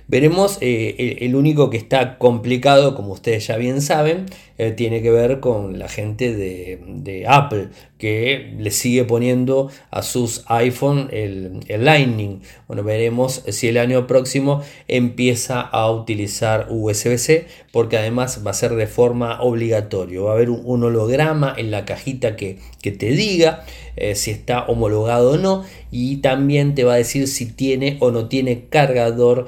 Veremos, 0.07 0.59
eh, 0.61 1.19
el, 1.23 1.35
único 1.35 1.71
que 1.71 1.79
está 1.79 2.19
complicado, 2.19 2.95
como 2.95 3.13
ustedes 3.15 3.47
ya 3.47 3.57
bien 3.57 3.81
saben, 3.81 4.27
eh, 4.59 4.71
tiene 4.71 5.01
que 5.01 5.11
ver 5.11 5.41
con 5.41 5.79
la 5.79 5.89
gente 5.89 6.35
de, 6.35 7.25
Apple, 7.27 7.69
que 7.97 8.55
le 8.59 8.71
sigue 8.71 9.05
poniendo 9.05 9.71
a 9.91 10.03
sus 10.03 10.45
iPhone 10.49 11.09
el, 11.11 11.65
Lightning. 11.69 12.43
Bueno, 12.69 12.85
veremos 12.85 13.45
si 13.49 13.69
el 13.69 13.79
año 13.79 14.07
próximo 14.07 14.63
empieza 14.89 15.63
a 15.63 15.91
utilizar 15.91 16.67
USB-C, 16.69 17.47
porque 17.73 17.97
además 17.97 18.43
va 18.47 18.51
a 18.51 18.55
ser 18.55 18.75
de 18.75 18.87
forma 18.87 19.41
obligatoria. 19.41 20.21
Va 20.21 20.33
a 20.33 20.35
haber 20.35 20.51
un, 20.51 20.85
holograma 20.85 21.55
en 21.57 21.71
la 21.71 21.87
cajita 21.87 22.37
que, 22.37 22.59
que 22.83 22.93
te 22.93 23.07
diga 23.07 23.65
eh, 23.97 24.15
si 24.17 24.33
está 24.33 24.65
homologado 24.67 25.33
o 25.33 25.39
no, 25.39 25.65
y 25.91 26.17
también 26.17 26.75
te 26.75 26.85
va 26.85 26.95
a 26.95 26.97
decir 26.97 27.29
si 27.29 27.47
tiene 27.47 27.97
o 28.01 28.11
no 28.11 28.29
tiene 28.29 28.65
cargador 28.69 29.47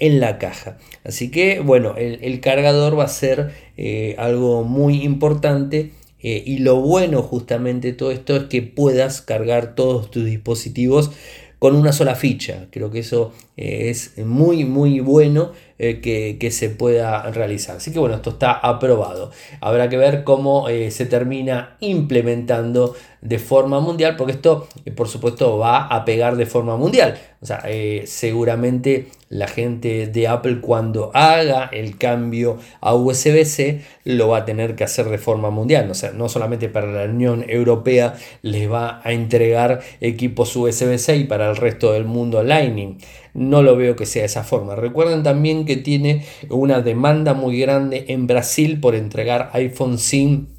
en 0.00 0.20
la 0.20 0.38
caja. 0.38 0.78
Así 1.04 1.30
que, 1.30 1.60
bueno, 1.60 1.94
el, 1.96 2.40
cargador 2.40 2.98
va 2.98 3.04
a 3.04 3.08
ser 3.08 3.52
eh, 3.76 4.14
algo 4.18 4.64
muy 4.64 5.02
importante 5.02 5.92
y 6.26 6.60
lo 6.60 6.76
bueno 6.76 7.20
justamente 7.20 7.88
de 7.88 7.92
todo 7.92 8.10
esto 8.10 8.34
es 8.34 8.44
que 8.44 8.62
puedas 8.62 9.20
cargar 9.20 9.74
todos 9.74 10.10
tus 10.10 10.24
dispositivos 10.24 11.10
con 11.58 11.76
una 11.76 11.92
sola 11.92 12.14
ficha. 12.14 12.66
Creo 12.70 12.90
que 12.90 13.00
eso 13.00 13.32
es 13.56 14.18
muy 14.18 14.64
muy 14.64 15.00
bueno 15.00 15.52
eh, 15.76 16.00
que, 16.38 16.50
se 16.52 16.70
pueda 16.70 17.30
realizar. 17.32 17.78
Así 17.78 17.92
que 17.92 17.98
bueno, 17.98 18.14
esto 18.14 18.30
está 18.30 18.52
aprobado. 18.52 19.32
Habrá 19.60 19.88
que 19.88 19.96
ver 19.96 20.22
cómo 20.22 20.68
eh, 20.68 20.92
se 20.92 21.04
termina 21.04 21.76
implementando 21.80 22.94
de 23.20 23.40
forma 23.40 23.80
mundial, 23.80 24.14
porque 24.16 24.34
esto 24.34 24.68
eh, 24.84 24.92
por 24.92 25.08
supuesto 25.08 25.58
va 25.58 25.86
a 25.88 26.04
pegar 26.04 26.36
de 26.36 26.46
forma 26.46 26.76
mundial. 26.76 27.18
O 27.40 27.46
sea, 27.46 27.64
seguramente 28.06 29.08
la 29.28 29.48
gente 29.48 30.06
de 30.06 30.28
Apple 30.28 30.60
cuando 30.60 31.10
haga 31.12 31.68
el 31.72 31.98
cambio 31.98 32.58
a 32.80 32.94
USB-C 32.94 33.82
lo 34.04 34.28
va 34.28 34.38
a 34.38 34.44
tener 34.44 34.76
que 34.76 34.84
hacer 34.84 35.08
de 35.10 35.18
forma 35.18 35.50
mundial. 35.50 35.90
O 35.90 35.94
sea, 35.94 36.12
no 36.12 36.28
solamente 36.28 36.68
para 36.68 36.86
la 36.86 37.12
Unión 37.12 37.44
Europea 37.48 38.14
les 38.42 38.70
va 38.70 39.00
a 39.04 39.12
entregar 39.12 39.80
equipos 40.00 40.54
USB-C 40.54 41.16
y 41.16 41.24
para 41.24 41.50
el 41.50 41.56
resto 41.56 41.92
del 41.92 42.04
mundo 42.04 42.42
Lightning 42.44 42.98
no 43.34 43.62
lo 43.62 43.76
veo 43.76 43.96
que 43.96 44.06
sea 44.06 44.24
esa 44.24 44.44
forma. 44.44 44.76
Recuerden 44.76 45.22
también 45.22 45.66
que 45.66 45.76
tiene 45.76 46.24
una 46.48 46.80
demanda 46.80 47.34
muy 47.34 47.58
grande 47.58 48.06
en 48.08 48.26
Brasil 48.26 48.80
por 48.80 48.94
entregar 48.94 49.50
iPhone 49.52 49.98
sin 49.98 50.54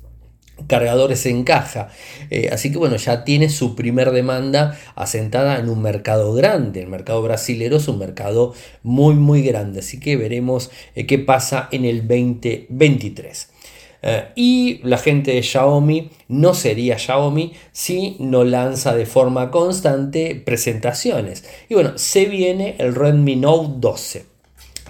cargadores 0.67 1.25
en 1.25 1.43
caja. 1.43 1.89
Eh, 2.29 2.49
así 2.51 2.71
que 2.71 2.77
bueno, 2.77 2.95
ya 2.95 3.23
tiene 3.23 3.49
su 3.49 3.75
primer 3.75 4.11
demanda 4.11 4.77
asentada 4.95 5.59
en 5.59 5.69
un 5.69 5.81
mercado 5.81 6.33
grande. 6.33 6.81
El 6.81 6.87
mercado 6.87 7.21
brasilero 7.21 7.77
es 7.77 7.87
un 7.87 7.99
mercado 7.99 8.53
muy 8.83 9.15
muy 9.15 9.41
grande. 9.41 9.79
Así 9.79 9.99
que 9.99 10.17
veremos 10.17 10.71
eh, 10.95 11.05
qué 11.05 11.19
pasa 11.19 11.67
en 11.71 11.85
el 11.85 12.07
2023. 12.07 13.49
Eh, 14.07 14.27
y 14.35 14.81
la 14.83 14.99
gente 14.99 15.31
de 15.31 15.41
Xiaomi 15.41 16.11
no 16.27 16.53
sería 16.53 16.99
Xiaomi 16.99 17.53
si 17.71 18.15
no 18.19 18.43
lanza 18.43 18.95
de 18.95 19.07
forma 19.07 19.49
constante 19.49 20.35
presentaciones. 20.35 21.43
Y 21.69 21.73
bueno, 21.73 21.93
se 21.95 22.25
viene 22.25 22.75
el 22.77 22.93
Redmi 22.93 23.35
Note 23.35 23.73
12. 23.77 24.25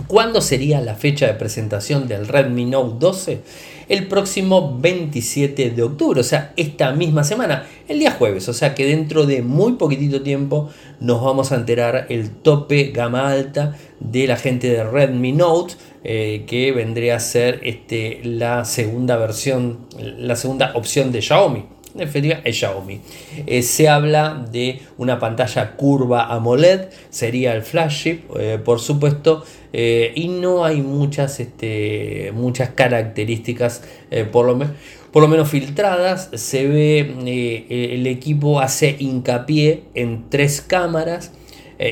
¿Cuándo 0.07 0.41
sería 0.41 0.81
la 0.81 0.95
fecha 0.95 1.27
de 1.27 1.35
presentación 1.35 2.09
del 2.09 2.27
Redmi 2.27 2.65
Note 2.65 2.97
12? 2.99 3.41
El 3.87 4.07
próximo 4.07 4.77
27 4.79 5.69
de 5.69 5.83
octubre, 5.83 6.19
o 6.19 6.23
sea, 6.23 6.51
esta 6.57 6.91
misma 6.91 7.23
semana, 7.23 7.67
el 7.87 7.99
día 7.99 8.11
jueves, 8.11 8.49
o 8.49 8.53
sea 8.53 8.75
que 8.75 8.85
dentro 8.85 9.25
de 9.25 9.43
muy 9.43 9.73
poquitito 9.73 10.23
tiempo 10.23 10.69
nos 10.99 11.21
vamos 11.21 11.53
a 11.53 11.55
enterar 11.55 12.07
el 12.09 12.31
tope 12.31 12.91
gama 12.91 13.29
alta 13.29 13.77
de 14.01 14.27
la 14.27 14.35
gente 14.35 14.69
de 14.69 14.83
Redmi 14.83 15.31
Note 15.31 15.75
eh, 16.07 16.43
que 16.45 16.71
vendría 16.71 17.15
a 17.15 17.19
ser 17.19 17.61
este, 17.63 18.19
la 18.23 18.63
segunda 18.63 19.17
versión, 19.17 19.87
la 19.97 20.35
segunda 20.35 20.73
opción 20.75 21.11
de 21.11 21.19
Xiaomi. 21.19 21.65
En 21.93 21.97
definitiva, 21.97 22.41
es 22.43 22.57
Xiaomi. 22.59 23.01
Eh, 23.47 23.63
se 23.63 23.89
habla 23.89 24.45
de 24.51 24.81
una 24.99 25.17
pantalla 25.17 25.71
curva 25.71 26.27
AMOLED, 26.31 26.89
sería 27.09 27.55
el 27.55 27.63
flagship, 27.63 28.19
eh, 28.37 28.59
por 28.63 28.79
supuesto, 28.79 29.43
y 29.73 30.27
no 30.27 30.63
hay 30.63 30.81
muchas, 30.81 31.39
este, 31.39 32.31
muchas 32.35 32.69
características, 32.69 33.81
por, 34.31 34.45
lo 34.45 34.57
por 35.11 35.23
lo 35.23 35.27
menos 35.27 35.49
filtradas. 35.49 36.29
Se 36.35 36.67
ve, 36.67 36.99
el 37.93 38.07
equipo 38.07 38.61
hace 38.61 38.95
hincapié 38.99 39.85
en 39.95 40.29
tres 40.29 40.61
cámaras. 40.61 41.33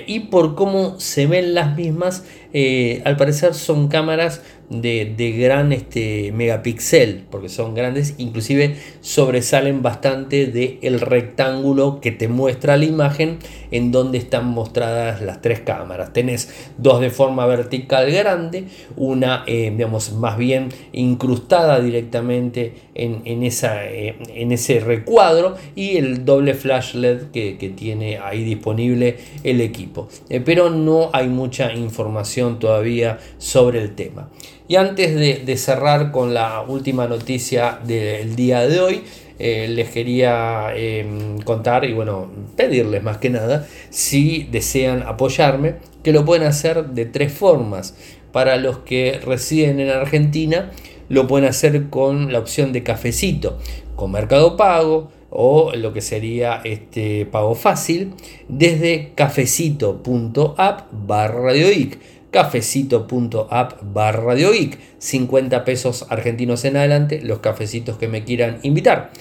Y 0.07 0.21
por 0.21 0.55
cómo 0.55 0.99
se 0.99 1.27
ven 1.27 1.53
las 1.53 1.75
mismas, 1.75 2.25
eh, 2.53 3.01
al 3.05 3.17
parecer 3.17 3.53
son 3.53 3.87
cámaras 3.87 4.41
de, 4.81 5.35
gran 5.37 5.71
este, 5.71 6.31
megapíxel, 6.31 7.23
porque 7.29 7.49
son 7.49 7.73
grandes, 7.73 8.15
inclusive 8.17 8.75
sobresalen 9.01 9.81
bastante 9.81 10.47
del 10.47 10.99
rectángulo 10.99 11.99
que 12.01 12.11
te 12.11 12.27
muestra 12.27 12.77
la 12.77 12.85
imagen 12.85 13.39
en 13.71 13.91
donde 13.91 14.17
están 14.17 14.47
mostradas 14.47 15.21
las 15.21 15.41
tres 15.41 15.59
cámaras. 15.61 16.13
Tenés 16.13 16.71
dos 16.77 17.01
de 17.01 17.09
forma 17.09 17.45
vertical 17.45 18.11
grande, 18.11 18.65
una 18.95 19.43
eh, 19.47 19.71
digamos 19.75 20.13
más 20.13 20.37
bien 20.37 20.69
incrustada 20.91 21.79
directamente 21.79 22.73
en, 22.95 23.43
esa, 23.43 23.85
eh, 23.85 24.15
en 24.29 24.51
ese 24.51 24.79
recuadro 24.79 25.55
y 25.75 25.97
el 25.97 26.25
doble 26.25 26.53
flash 26.53 26.95
LED 26.95 27.31
que, 27.31 27.53
tiene 27.75 28.17
ahí 28.17 28.43
disponible 28.43 29.17
el 29.43 29.61
equipo. 29.61 30.07
pero 30.45 30.69
no 30.69 31.09
hay 31.13 31.27
mucha 31.27 31.73
información 31.73 32.59
todavía 32.59 33.19
sobre 33.37 33.81
el 33.81 33.95
tema. 33.95 34.29
Y 34.67 34.77
antes 34.77 35.15
de, 35.15 35.57
cerrar 35.57 36.11
con 36.11 36.33
la 36.33 36.61
última 36.61 37.07
noticia 37.07 37.79
del 37.85 38.35
día 38.35 38.65
de 38.67 38.79
hoy, 38.79 39.03
eh, 39.39 39.67
les 39.67 39.89
quería 39.89 40.73
em, 40.75 41.39
contar 41.39 41.83
y 41.85 41.93
bueno, 41.93 42.31
pedirles 42.55 43.03
más 43.03 43.17
que 43.17 43.29
nada 43.29 43.67
si 43.89 44.47
desean 44.51 45.03
apoyarme, 45.03 45.75
que 46.01 46.13
lo 46.13 46.23
pueden 46.23 46.47
hacer 46.47 46.85
de 46.87 47.05
tres 47.05 47.33
formas. 47.33 47.95
Para 48.31 48.55
los 48.55 48.79
que 48.79 49.19
residen 49.23 49.79
en 49.79 49.89
Argentina, 49.89 50.71
lo 51.09 51.27
pueden 51.27 51.47
hacer 51.47 51.89
con 51.89 52.31
la 52.31 52.39
opción 52.39 52.71
de 52.71 52.83
cafecito, 52.83 53.59
con 53.95 54.11
Mercado 54.11 54.55
Pago 54.57 55.11
o 55.29 55.71
lo 55.75 55.93
que 55.93 56.01
sería 56.01 56.61
este 56.63 57.25
pago 57.25 57.55
fácil 57.55 58.13
desde 58.47 59.13
cafecito.app 59.15 60.81
barra 60.91 61.41
radioic 61.41 61.97
cafecito.app 62.33 63.81
barra 63.93 64.35
50 64.97 65.63
pesos 65.63 66.05
argentinos 66.09 66.65
en 66.65 66.75
adelante, 66.75 67.21
los 67.21 67.39
cafecitos 67.39 67.97
que 67.97 68.09
me 68.09 68.25
quieran 68.25 68.59
invitar. 68.63 69.11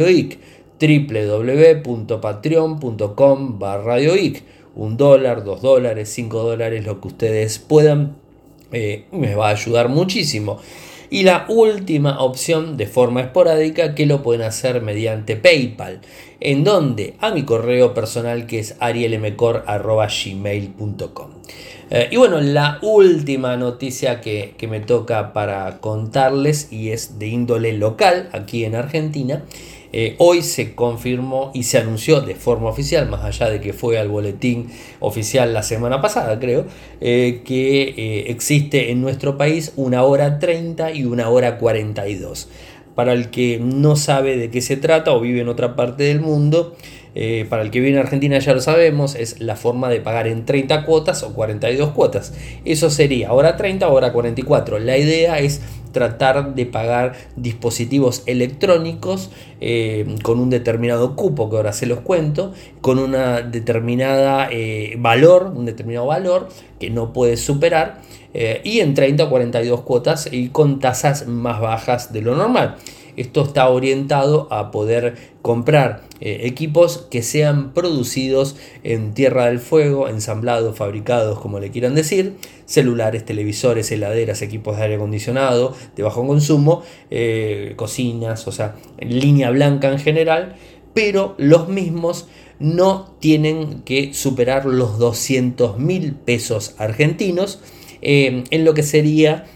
www.patreon.com 0.80 3.58
barra 3.58 3.98
un 4.74 4.96
dólar, 4.96 5.44
dos 5.44 5.60
dólares, 5.60 6.08
cinco 6.08 6.42
dólares, 6.42 6.86
lo 6.86 7.00
que 7.00 7.08
ustedes 7.08 7.58
puedan, 7.58 8.16
eh, 8.72 9.04
me 9.12 9.34
va 9.34 9.48
a 9.48 9.52
ayudar 9.52 9.88
muchísimo. 9.88 10.60
Y 11.10 11.24
la 11.24 11.44
última 11.48 12.20
opción 12.20 12.76
de 12.76 12.86
forma 12.86 13.20
esporádica 13.20 13.96
que 13.96 14.06
lo 14.06 14.22
pueden 14.22 14.42
hacer 14.42 14.80
mediante 14.80 15.34
PayPal, 15.36 16.00
en 16.38 16.62
donde 16.64 17.14
a 17.18 17.32
mi 17.32 17.42
correo 17.42 17.94
personal 17.94 18.46
que 18.46 18.60
es 18.60 18.76
arielmcor.gmail.com. 18.78 21.30
Eh, 21.90 22.08
y 22.12 22.16
bueno, 22.16 22.40
la 22.40 22.78
última 22.82 23.56
noticia 23.56 24.20
que, 24.20 24.54
que 24.56 24.68
me 24.68 24.78
toca 24.78 25.32
para 25.32 25.80
contarles 25.80 26.72
y 26.72 26.90
es 26.90 27.18
de 27.18 27.26
índole 27.26 27.72
local 27.72 28.28
aquí 28.32 28.64
en 28.64 28.76
Argentina 28.76 29.42
eh, 29.92 30.14
hoy 30.18 30.42
se 30.42 30.74
confirmó 30.74 31.50
y 31.52 31.64
se 31.64 31.78
anunció 31.78 32.20
de 32.20 32.36
forma 32.36 32.68
oficial, 32.68 33.08
más 33.08 33.24
allá 33.24 33.50
de 33.50 33.60
que 33.60 33.72
fue 33.72 33.98
al 33.98 34.08
boletín 34.08 34.68
oficial 35.00 35.52
la 35.52 35.64
semana 35.64 36.00
pasada, 36.00 36.38
creo, 36.38 36.66
eh, 37.00 37.42
que 37.44 37.82
eh, 37.96 38.30
existe 38.30 38.92
en 38.92 39.00
nuestro 39.00 39.36
país 39.36 39.72
una 39.76 40.04
hora 40.04 40.38
30 40.38 40.92
y 40.92 41.04
una 41.04 41.28
hora 41.28 41.58
42. 41.58 42.48
Para 42.94 43.12
el 43.12 43.30
que 43.30 43.58
no 43.58 43.96
sabe 43.96 44.36
de 44.36 44.50
qué 44.50 44.60
se 44.60 44.76
trata 44.76 45.12
o 45.12 45.20
vive 45.20 45.40
en 45.40 45.48
otra 45.48 45.74
parte 45.74 46.04
del 46.04 46.20
mundo, 46.20 46.76
para 47.48 47.62
el 47.62 47.70
que 47.70 47.80
vive 47.80 47.92
en 47.92 47.98
Argentina 47.98 48.38
ya 48.38 48.54
lo 48.54 48.60
sabemos, 48.60 49.16
es 49.16 49.40
la 49.40 49.56
forma 49.56 49.88
de 49.88 50.00
pagar 50.00 50.28
en 50.28 50.44
30 50.44 50.84
cuotas 50.84 51.22
o 51.22 51.32
42 51.32 51.90
cuotas. 51.90 52.34
Eso 52.64 52.90
sería 52.90 53.30
ahora 53.30 53.56
30, 53.56 53.86
ahora 53.86 54.12
44. 54.12 54.78
La 54.78 54.96
idea 54.96 55.38
es 55.38 55.60
tratar 55.92 56.54
de 56.54 56.66
pagar 56.66 57.14
dispositivos 57.36 58.22
electrónicos 58.26 59.30
eh, 59.60 60.16
con 60.22 60.40
un 60.40 60.50
determinado 60.50 61.16
cupo, 61.16 61.50
que 61.50 61.56
ahora 61.56 61.72
se 61.72 61.86
los 61.86 62.00
cuento, 62.00 62.52
con 62.80 62.98
una 62.98 63.42
determinada 63.42 64.48
eh, 64.50 64.96
valor, 64.98 65.52
un 65.54 65.66
determinado 65.66 66.06
valor 66.06 66.48
que 66.78 66.90
no 66.90 67.12
puedes 67.12 67.40
superar, 67.40 68.00
y 68.62 68.78
en 68.78 68.94
30 68.94 69.24
o 69.24 69.28
42 69.28 69.80
cuotas 69.80 70.28
y 70.30 70.50
con 70.50 70.78
tasas 70.78 71.26
más 71.26 71.60
bajas 71.60 72.12
de 72.12 72.22
lo 72.22 72.36
normal. 72.36 72.76
Esto 73.16 73.42
está 73.42 73.68
orientado 73.68 74.48
a 74.50 74.70
poder 74.70 75.16
comprar 75.42 76.02
eh, 76.20 76.40
equipos 76.44 77.06
que 77.10 77.22
sean 77.22 77.72
producidos 77.72 78.56
en 78.82 79.14
Tierra 79.14 79.46
del 79.46 79.58
Fuego, 79.58 80.08
ensamblados, 80.08 80.76
fabricados, 80.76 81.38
como 81.38 81.60
le 81.60 81.70
quieran 81.70 81.94
decir, 81.94 82.36
celulares, 82.66 83.24
televisores, 83.24 83.90
heladeras, 83.90 84.42
equipos 84.42 84.76
de 84.76 84.82
aire 84.84 84.94
acondicionado 84.96 85.74
de 85.96 86.02
bajo 86.02 86.26
consumo, 86.26 86.82
eh, 87.10 87.74
cocinas, 87.76 88.46
o 88.46 88.52
sea, 88.52 88.76
línea 89.00 89.50
blanca 89.50 89.90
en 89.90 89.98
general, 89.98 90.56
pero 90.94 91.34
los 91.38 91.68
mismos 91.68 92.28
no 92.58 93.16
tienen 93.20 93.80
que 93.82 94.12
superar 94.12 94.66
los 94.66 94.98
200 94.98 95.78
mil 95.78 96.14
pesos 96.14 96.74
argentinos 96.76 97.60
eh, 98.02 98.44
en 98.50 98.64
lo 98.64 98.74
que 98.74 98.82
sería 98.82 99.46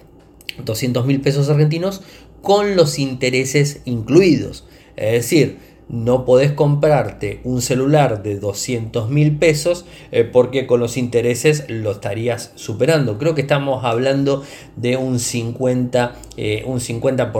200 0.64 1.04
mil 1.06 1.20
pesos 1.20 1.48
argentinos 1.48 2.02
con 2.44 2.76
los 2.76 3.00
intereses 3.00 3.80
incluidos. 3.86 4.64
Es 4.94 5.12
decir, 5.12 5.58
no 5.88 6.24
podés 6.24 6.52
comprarte 6.52 7.40
un 7.44 7.60
celular 7.60 8.22
de 8.22 8.38
200 8.38 9.10
mil 9.10 9.36
pesos 9.36 9.84
eh, 10.12 10.24
porque 10.24 10.66
con 10.66 10.80
los 10.80 10.96
intereses 10.96 11.64
lo 11.68 11.92
estarías 11.92 12.52
superando. 12.54 13.18
Creo 13.18 13.34
que 13.34 13.42
estamos 13.42 13.84
hablando 13.84 14.44
de 14.76 14.96
un 14.96 15.18
50, 15.18 16.16
eh, 16.36 16.62
un 16.66 16.80
50 16.80 17.32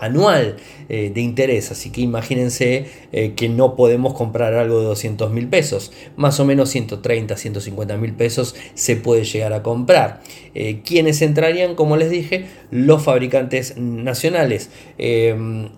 anual 0.00 0.56
eh, 0.88 1.10
de 1.14 1.20
interés. 1.20 1.70
Así 1.70 1.90
que 1.90 2.00
imagínense 2.00 2.86
que 3.36 3.48
no 3.48 3.76
podemos 3.76 4.14
comprar 4.14 4.54
algo 4.54 4.80
de 4.80 4.86
200 4.86 5.30
mil 5.30 5.48
pesos. 5.48 5.92
Más 6.16 6.40
o 6.40 6.44
menos 6.44 6.70
130, 6.70 7.36
150 7.36 7.96
mil 7.96 8.14
pesos 8.14 8.54
se 8.74 8.96
puede 8.96 9.24
llegar 9.24 9.52
a 9.52 9.62
comprar. 9.62 10.22
¿Quiénes 10.84 11.20
entrarían? 11.22 11.74
Como 11.74 11.96
les 11.96 12.10
dije, 12.10 12.46
los 12.70 13.02
fabricantes 13.02 13.76
nacionales. 13.76 14.70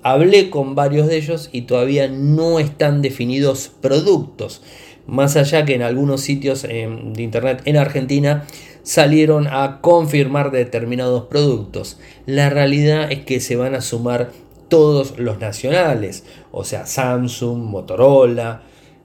hablé 0.03 0.51
con 0.51 0.75
varios 0.75 1.09
de 1.09 1.17
ellos 1.17 1.49
y 1.53 1.63
todavía 1.63 2.09
no 2.09 2.59
están 2.59 3.03
definidos 3.03 3.73
productos. 3.81 4.63
Más 5.07 5.37
allá 5.37 5.65
que 5.65 5.75
en 5.75 5.83
algunos 5.83 6.23
sitios 6.23 6.65
em, 6.65 7.13
de 7.13 7.23
internet 7.23 7.63
en 7.67 7.77
Argentina 7.77 8.47
salieron 8.83 9.47
a 9.47 9.81
confirmar 9.81 10.51
determinados 10.51 11.25
productos. 11.25 11.99
La 12.27 12.51
realidad 12.51 13.11
es 13.11 13.25
que 13.25 13.41
se 13.41 13.57
van 13.57 13.75
a 13.75 13.81
sumar 13.81 14.33
todos 14.75 15.21
los 15.21 15.39
nacionales, 15.39 16.25
o 16.51 16.65
sea, 16.65 16.85
Samsung, 16.85 17.63
Motorola, 17.63 18.63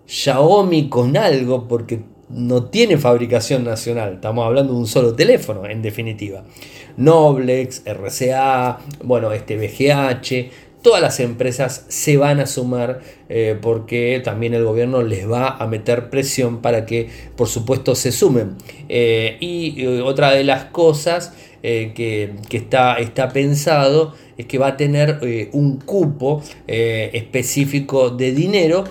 Xiaomi 0.08 0.90
con 0.90 1.16
algo, 1.16 1.68
porque 1.68 2.00
no 2.28 2.64
tiene 2.72 2.98
fabricación 2.98 3.66
nacional, 3.66 4.14
estamos 4.14 4.48
hablando 4.48 4.74
de 4.74 4.80
un 4.80 4.88
solo 4.88 5.14
teléfono 5.14 5.68
en 5.68 5.84
definitiva. 5.84 6.44
Noblex, 6.98 7.84
RCA, 7.86 8.80
bueno, 9.04 9.32
este 9.32 9.58
BGH, 9.58 10.82
todas 10.82 11.04
las 11.04 11.20
empresas 11.20 11.86
se 11.88 12.18
van 12.18 12.40
a 12.40 12.48
sumar 12.48 13.02
eh, 13.30 13.56
porque 13.62 14.20
también 14.26 14.56
el 14.56 14.64
gobierno 14.64 15.04
les 15.04 15.30
va 15.30 15.50
a 15.50 15.68
meter 15.68 16.10
presión 16.10 16.64
para 16.64 16.88
que 16.88 17.10
por 17.36 17.48
supuesto 17.48 17.94
se 17.94 18.12
sumen. 18.12 18.56
Eh, 18.88 19.38
y 19.40 19.84
eh, 19.84 20.02
otra 20.02 20.32
de 20.32 20.44
las 20.44 20.66
cosas 20.66 21.32
que, 21.62 22.36
está, 22.52 22.96
está, 22.96 23.30
pensado 23.30 24.16
es 24.40 24.48
que 24.48 24.58
va 24.58 24.70
a 24.70 24.78
tener 24.78 25.20
un 25.52 25.78
cupo 25.78 26.42
específico 26.66 28.10
de 28.10 28.32
dinero 28.32 28.86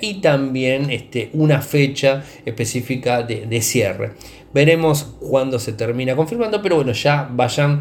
y 0.00 0.20
también 0.20 0.90
este, 0.90 1.30
una 1.32 1.60
fecha 1.60 2.22
específica 2.44 3.22
de, 3.22 3.62
cierre. 3.62 4.12
Veremos 4.52 5.14
cuándo 5.20 5.58
se 5.58 5.72
termina 5.72 6.14
confirmando, 6.14 6.60
pero 6.62 6.76
bueno, 6.76 6.92
ya 6.92 7.28
vayan 7.32 7.80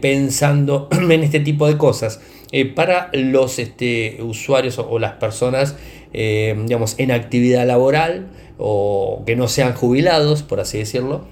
pensando 0.00 0.88
en 1.10 1.22
este 1.22 1.40
tipo 1.40 1.66
de 1.66 1.78
cosas. 1.78 2.20
Eh, 2.50 2.64
para 2.64 3.10
los 3.12 3.58
este, 3.58 4.18
usuarios 4.22 4.78
o, 4.78 4.98
las 4.98 5.12
personas 5.14 5.76
eh, 6.14 6.56
digamos, 6.64 6.94
en 6.98 7.10
actividad 7.10 7.66
laboral 7.66 8.28
o 8.56 9.22
que 9.26 9.36
no 9.36 9.48
sean 9.48 9.74
jubilados, 9.74 10.42
por 10.42 10.60
así 10.60 10.78
decirlo. 10.78 11.26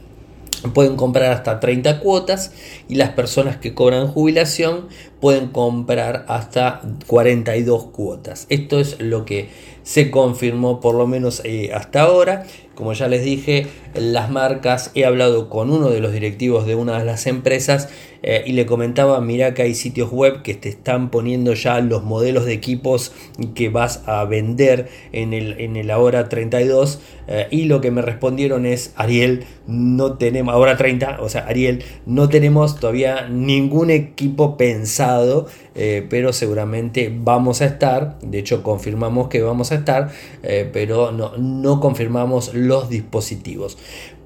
Pueden 0.72 0.96
comprar 0.96 1.32
hasta 1.32 1.60
30 1.60 2.00
cuotas 2.00 2.52
y 2.88 2.96
las 2.96 3.10
personas 3.10 3.56
que 3.56 3.74
cobran 3.74 4.08
jubilación 4.08 4.88
pueden 5.20 5.48
comprar 5.48 6.24
hasta 6.28 6.82
42 7.06 7.84
cuotas. 7.86 8.46
Esto 8.48 8.78
es 8.78 9.00
lo 9.00 9.24
que 9.24 9.48
se 9.82 10.10
confirmó 10.10 10.80
por 10.80 10.94
lo 10.94 11.06
menos 11.06 11.42
eh, 11.44 11.70
hasta 11.72 12.02
ahora. 12.02 12.44
Como 12.74 12.92
ya 12.92 13.08
les 13.08 13.24
dije, 13.24 13.66
las 13.94 14.30
marcas, 14.30 14.90
he 14.94 15.04
hablado 15.04 15.48
con 15.48 15.70
uno 15.70 15.88
de 15.88 16.00
los 16.00 16.12
directivos 16.12 16.66
de 16.66 16.74
una 16.74 16.98
de 16.98 17.04
las 17.04 17.26
empresas 17.26 17.88
eh, 18.28 18.42
y 18.44 18.52
le 18.52 18.66
comentaba, 18.66 19.20
mira 19.20 19.54
que 19.54 19.62
hay 19.62 19.76
sitios 19.76 20.10
web 20.10 20.42
que 20.42 20.54
te 20.54 20.68
están 20.68 21.10
poniendo 21.10 21.54
ya 21.54 21.80
los 21.80 22.02
modelos 22.02 22.44
de 22.44 22.54
equipos 22.54 23.12
que 23.54 23.68
vas 23.68 24.02
a 24.06 24.24
vender 24.24 24.88
en 25.12 25.32
el, 25.32 25.60
en 25.60 25.76
el 25.76 25.92
ahora 25.92 26.28
32 26.28 27.00
eh, 27.28 27.46
y 27.52 27.66
lo 27.66 27.80
que 27.80 27.92
me 27.92 28.02
respondieron 28.02 28.66
es, 28.66 28.92
Ariel, 28.96 29.44
no 29.68 30.14
tenemos, 30.14 30.52
ahora 30.52 30.76
30, 30.76 31.18
o 31.20 31.28
sea, 31.28 31.46
Ariel, 31.46 31.84
no 32.04 32.28
tenemos 32.28 32.80
todavía 32.80 33.28
ningún 33.28 33.90
equipo 33.90 34.56
pensado, 34.56 35.46
eh, 35.76 36.04
pero 36.10 36.32
seguramente 36.32 37.14
vamos 37.16 37.62
a 37.62 37.66
estar, 37.66 38.18
de 38.22 38.40
hecho 38.40 38.64
confirmamos 38.64 39.28
que 39.28 39.40
vamos 39.40 39.70
a 39.70 39.76
estar, 39.76 40.10
pero 40.72 41.12
no, 41.12 41.36
no 41.36 41.80
confirmamos 41.80 42.54
los 42.54 42.88
dispositivos. 42.88 43.76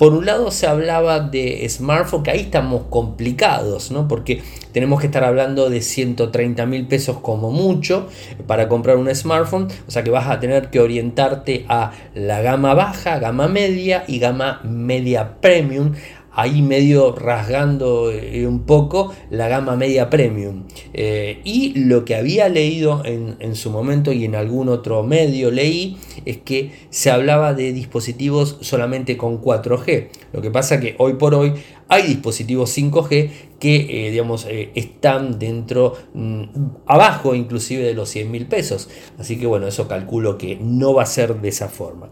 Por 0.00 0.14
un 0.14 0.24
lado 0.24 0.50
se 0.50 0.66
hablaba 0.66 1.20
de 1.20 1.68
smartphone, 1.68 2.22
que 2.22 2.30
ahí 2.30 2.40
estamos 2.40 2.84
complicados, 2.88 3.90
¿no? 3.90 4.08
Porque 4.08 4.40
tenemos 4.72 4.98
que 4.98 5.08
estar 5.08 5.24
hablando 5.24 5.68
de 5.68 5.82
130 5.82 6.64
mil 6.64 6.86
pesos 6.86 7.18
como 7.18 7.50
mucho 7.50 8.08
para 8.46 8.66
comprar 8.66 8.96
un 8.96 9.14
smartphone. 9.14 9.68
O 9.86 9.90
sea 9.90 10.02
que 10.02 10.08
vas 10.08 10.26
a 10.28 10.40
tener 10.40 10.70
que 10.70 10.80
orientarte 10.80 11.66
a 11.68 11.92
la 12.14 12.40
gama 12.40 12.72
baja, 12.72 13.18
gama 13.18 13.46
media 13.48 14.04
y 14.08 14.18
gama 14.20 14.62
media 14.64 15.38
premium 15.42 15.92
ahí 16.32 16.62
medio 16.62 17.12
rasgando 17.12 18.10
eh, 18.10 18.46
un 18.46 18.60
poco 18.60 19.12
la 19.30 19.48
gama 19.48 19.76
media 19.76 20.10
premium. 20.10 20.64
Eh, 20.92 21.40
y 21.44 21.78
lo 21.78 22.04
que 22.04 22.14
había 22.14 22.48
leído 22.48 23.02
en, 23.04 23.36
en, 23.40 23.54
su 23.54 23.70
momento 23.70 24.12
y 24.12 24.24
en 24.24 24.34
algún 24.34 24.68
otro 24.68 25.02
medio 25.02 25.50
leí 25.50 25.98
es 26.24 26.38
que 26.38 26.72
se 26.90 27.10
hablaba 27.10 27.54
de 27.54 27.72
dispositivos 27.72 28.58
solamente 28.60 29.16
con 29.16 29.40
4G. 29.40 30.08
Lo 30.32 30.42
que 30.42 30.50
pasa 30.50 30.80
que 30.80 30.94
hoy 30.98 31.14
por 31.14 31.34
hoy 31.34 31.54
hay 31.90 32.04
dispositivos 32.04 32.76
5G 32.76 33.30
que 33.58 34.06
eh, 34.06 34.10
digamos, 34.10 34.46
eh, 34.48 34.70
están 34.74 35.38
dentro, 35.38 35.94
mm, 36.14 36.44
abajo 36.86 37.34
inclusive 37.34 37.84
de 37.84 37.94
los 37.94 38.08
100 38.08 38.30
mil 38.30 38.46
pesos. 38.46 38.88
Así 39.18 39.38
que 39.38 39.46
bueno, 39.46 39.66
eso 39.66 39.88
calculo 39.88 40.38
que 40.38 40.56
no 40.60 40.94
va 40.94 41.02
a 41.02 41.06
ser 41.06 41.40
de 41.40 41.48
esa 41.48 41.68
forma. 41.68 42.08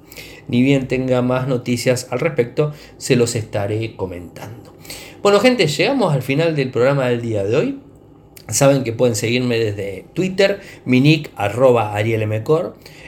Ni 0.48 0.62
bien 0.62 0.88
tenga 0.88 1.22
más 1.22 1.46
noticias 1.46 2.08
al 2.10 2.20
respecto, 2.20 2.72
se 2.96 3.16
los 3.16 3.36
estaré 3.36 3.96
comentando. 3.96 4.74
Bueno 5.22 5.38
gente, 5.40 5.66
llegamos 5.68 6.12
al 6.12 6.22
final 6.22 6.56
del 6.56 6.70
programa 6.70 7.06
del 7.08 7.22
día 7.22 7.44
de 7.44 7.56
hoy. 7.56 7.80
Saben 8.48 8.82
que 8.82 8.92
pueden 8.92 9.14
seguirme 9.14 9.58
desde 9.58 10.06
Twitter, 10.14 10.60
mi 10.86 11.00
nick 11.00 11.30
arroba 11.36 11.94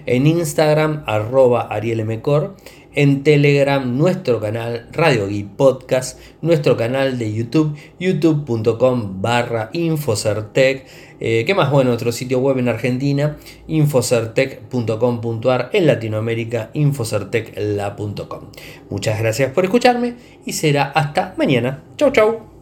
en 0.06 0.26
Instagram 0.26 1.02
arroba 1.06 1.62
arielmcor 1.70 2.56
en 2.94 3.22
Telegram, 3.22 3.96
nuestro 3.96 4.40
canal 4.40 4.88
Radio 4.92 5.28
Geek 5.28 5.48
Podcast, 5.48 6.18
nuestro 6.42 6.76
canal 6.76 7.18
de 7.18 7.32
YouTube, 7.32 7.76
youtube.com 7.98 9.22
barra 9.22 9.70
Infocertec, 9.72 10.86
eh, 11.20 11.44
¿qué 11.46 11.54
más? 11.54 11.70
Bueno, 11.70 11.90
nuestro 11.90 12.12
sitio 12.12 12.40
web 12.40 12.58
en 12.58 12.68
Argentina, 12.68 13.36
infocertec.com.ar, 13.68 15.70
en 15.72 15.86
Latinoamérica, 15.86 16.70
infocertecla.com. 16.74 18.40
Muchas 18.88 19.20
gracias 19.20 19.52
por 19.52 19.64
escucharme 19.64 20.14
y 20.44 20.52
será 20.52 20.84
hasta 20.84 21.34
mañana. 21.36 21.84
Chau, 21.96 22.10
chau. 22.10 22.49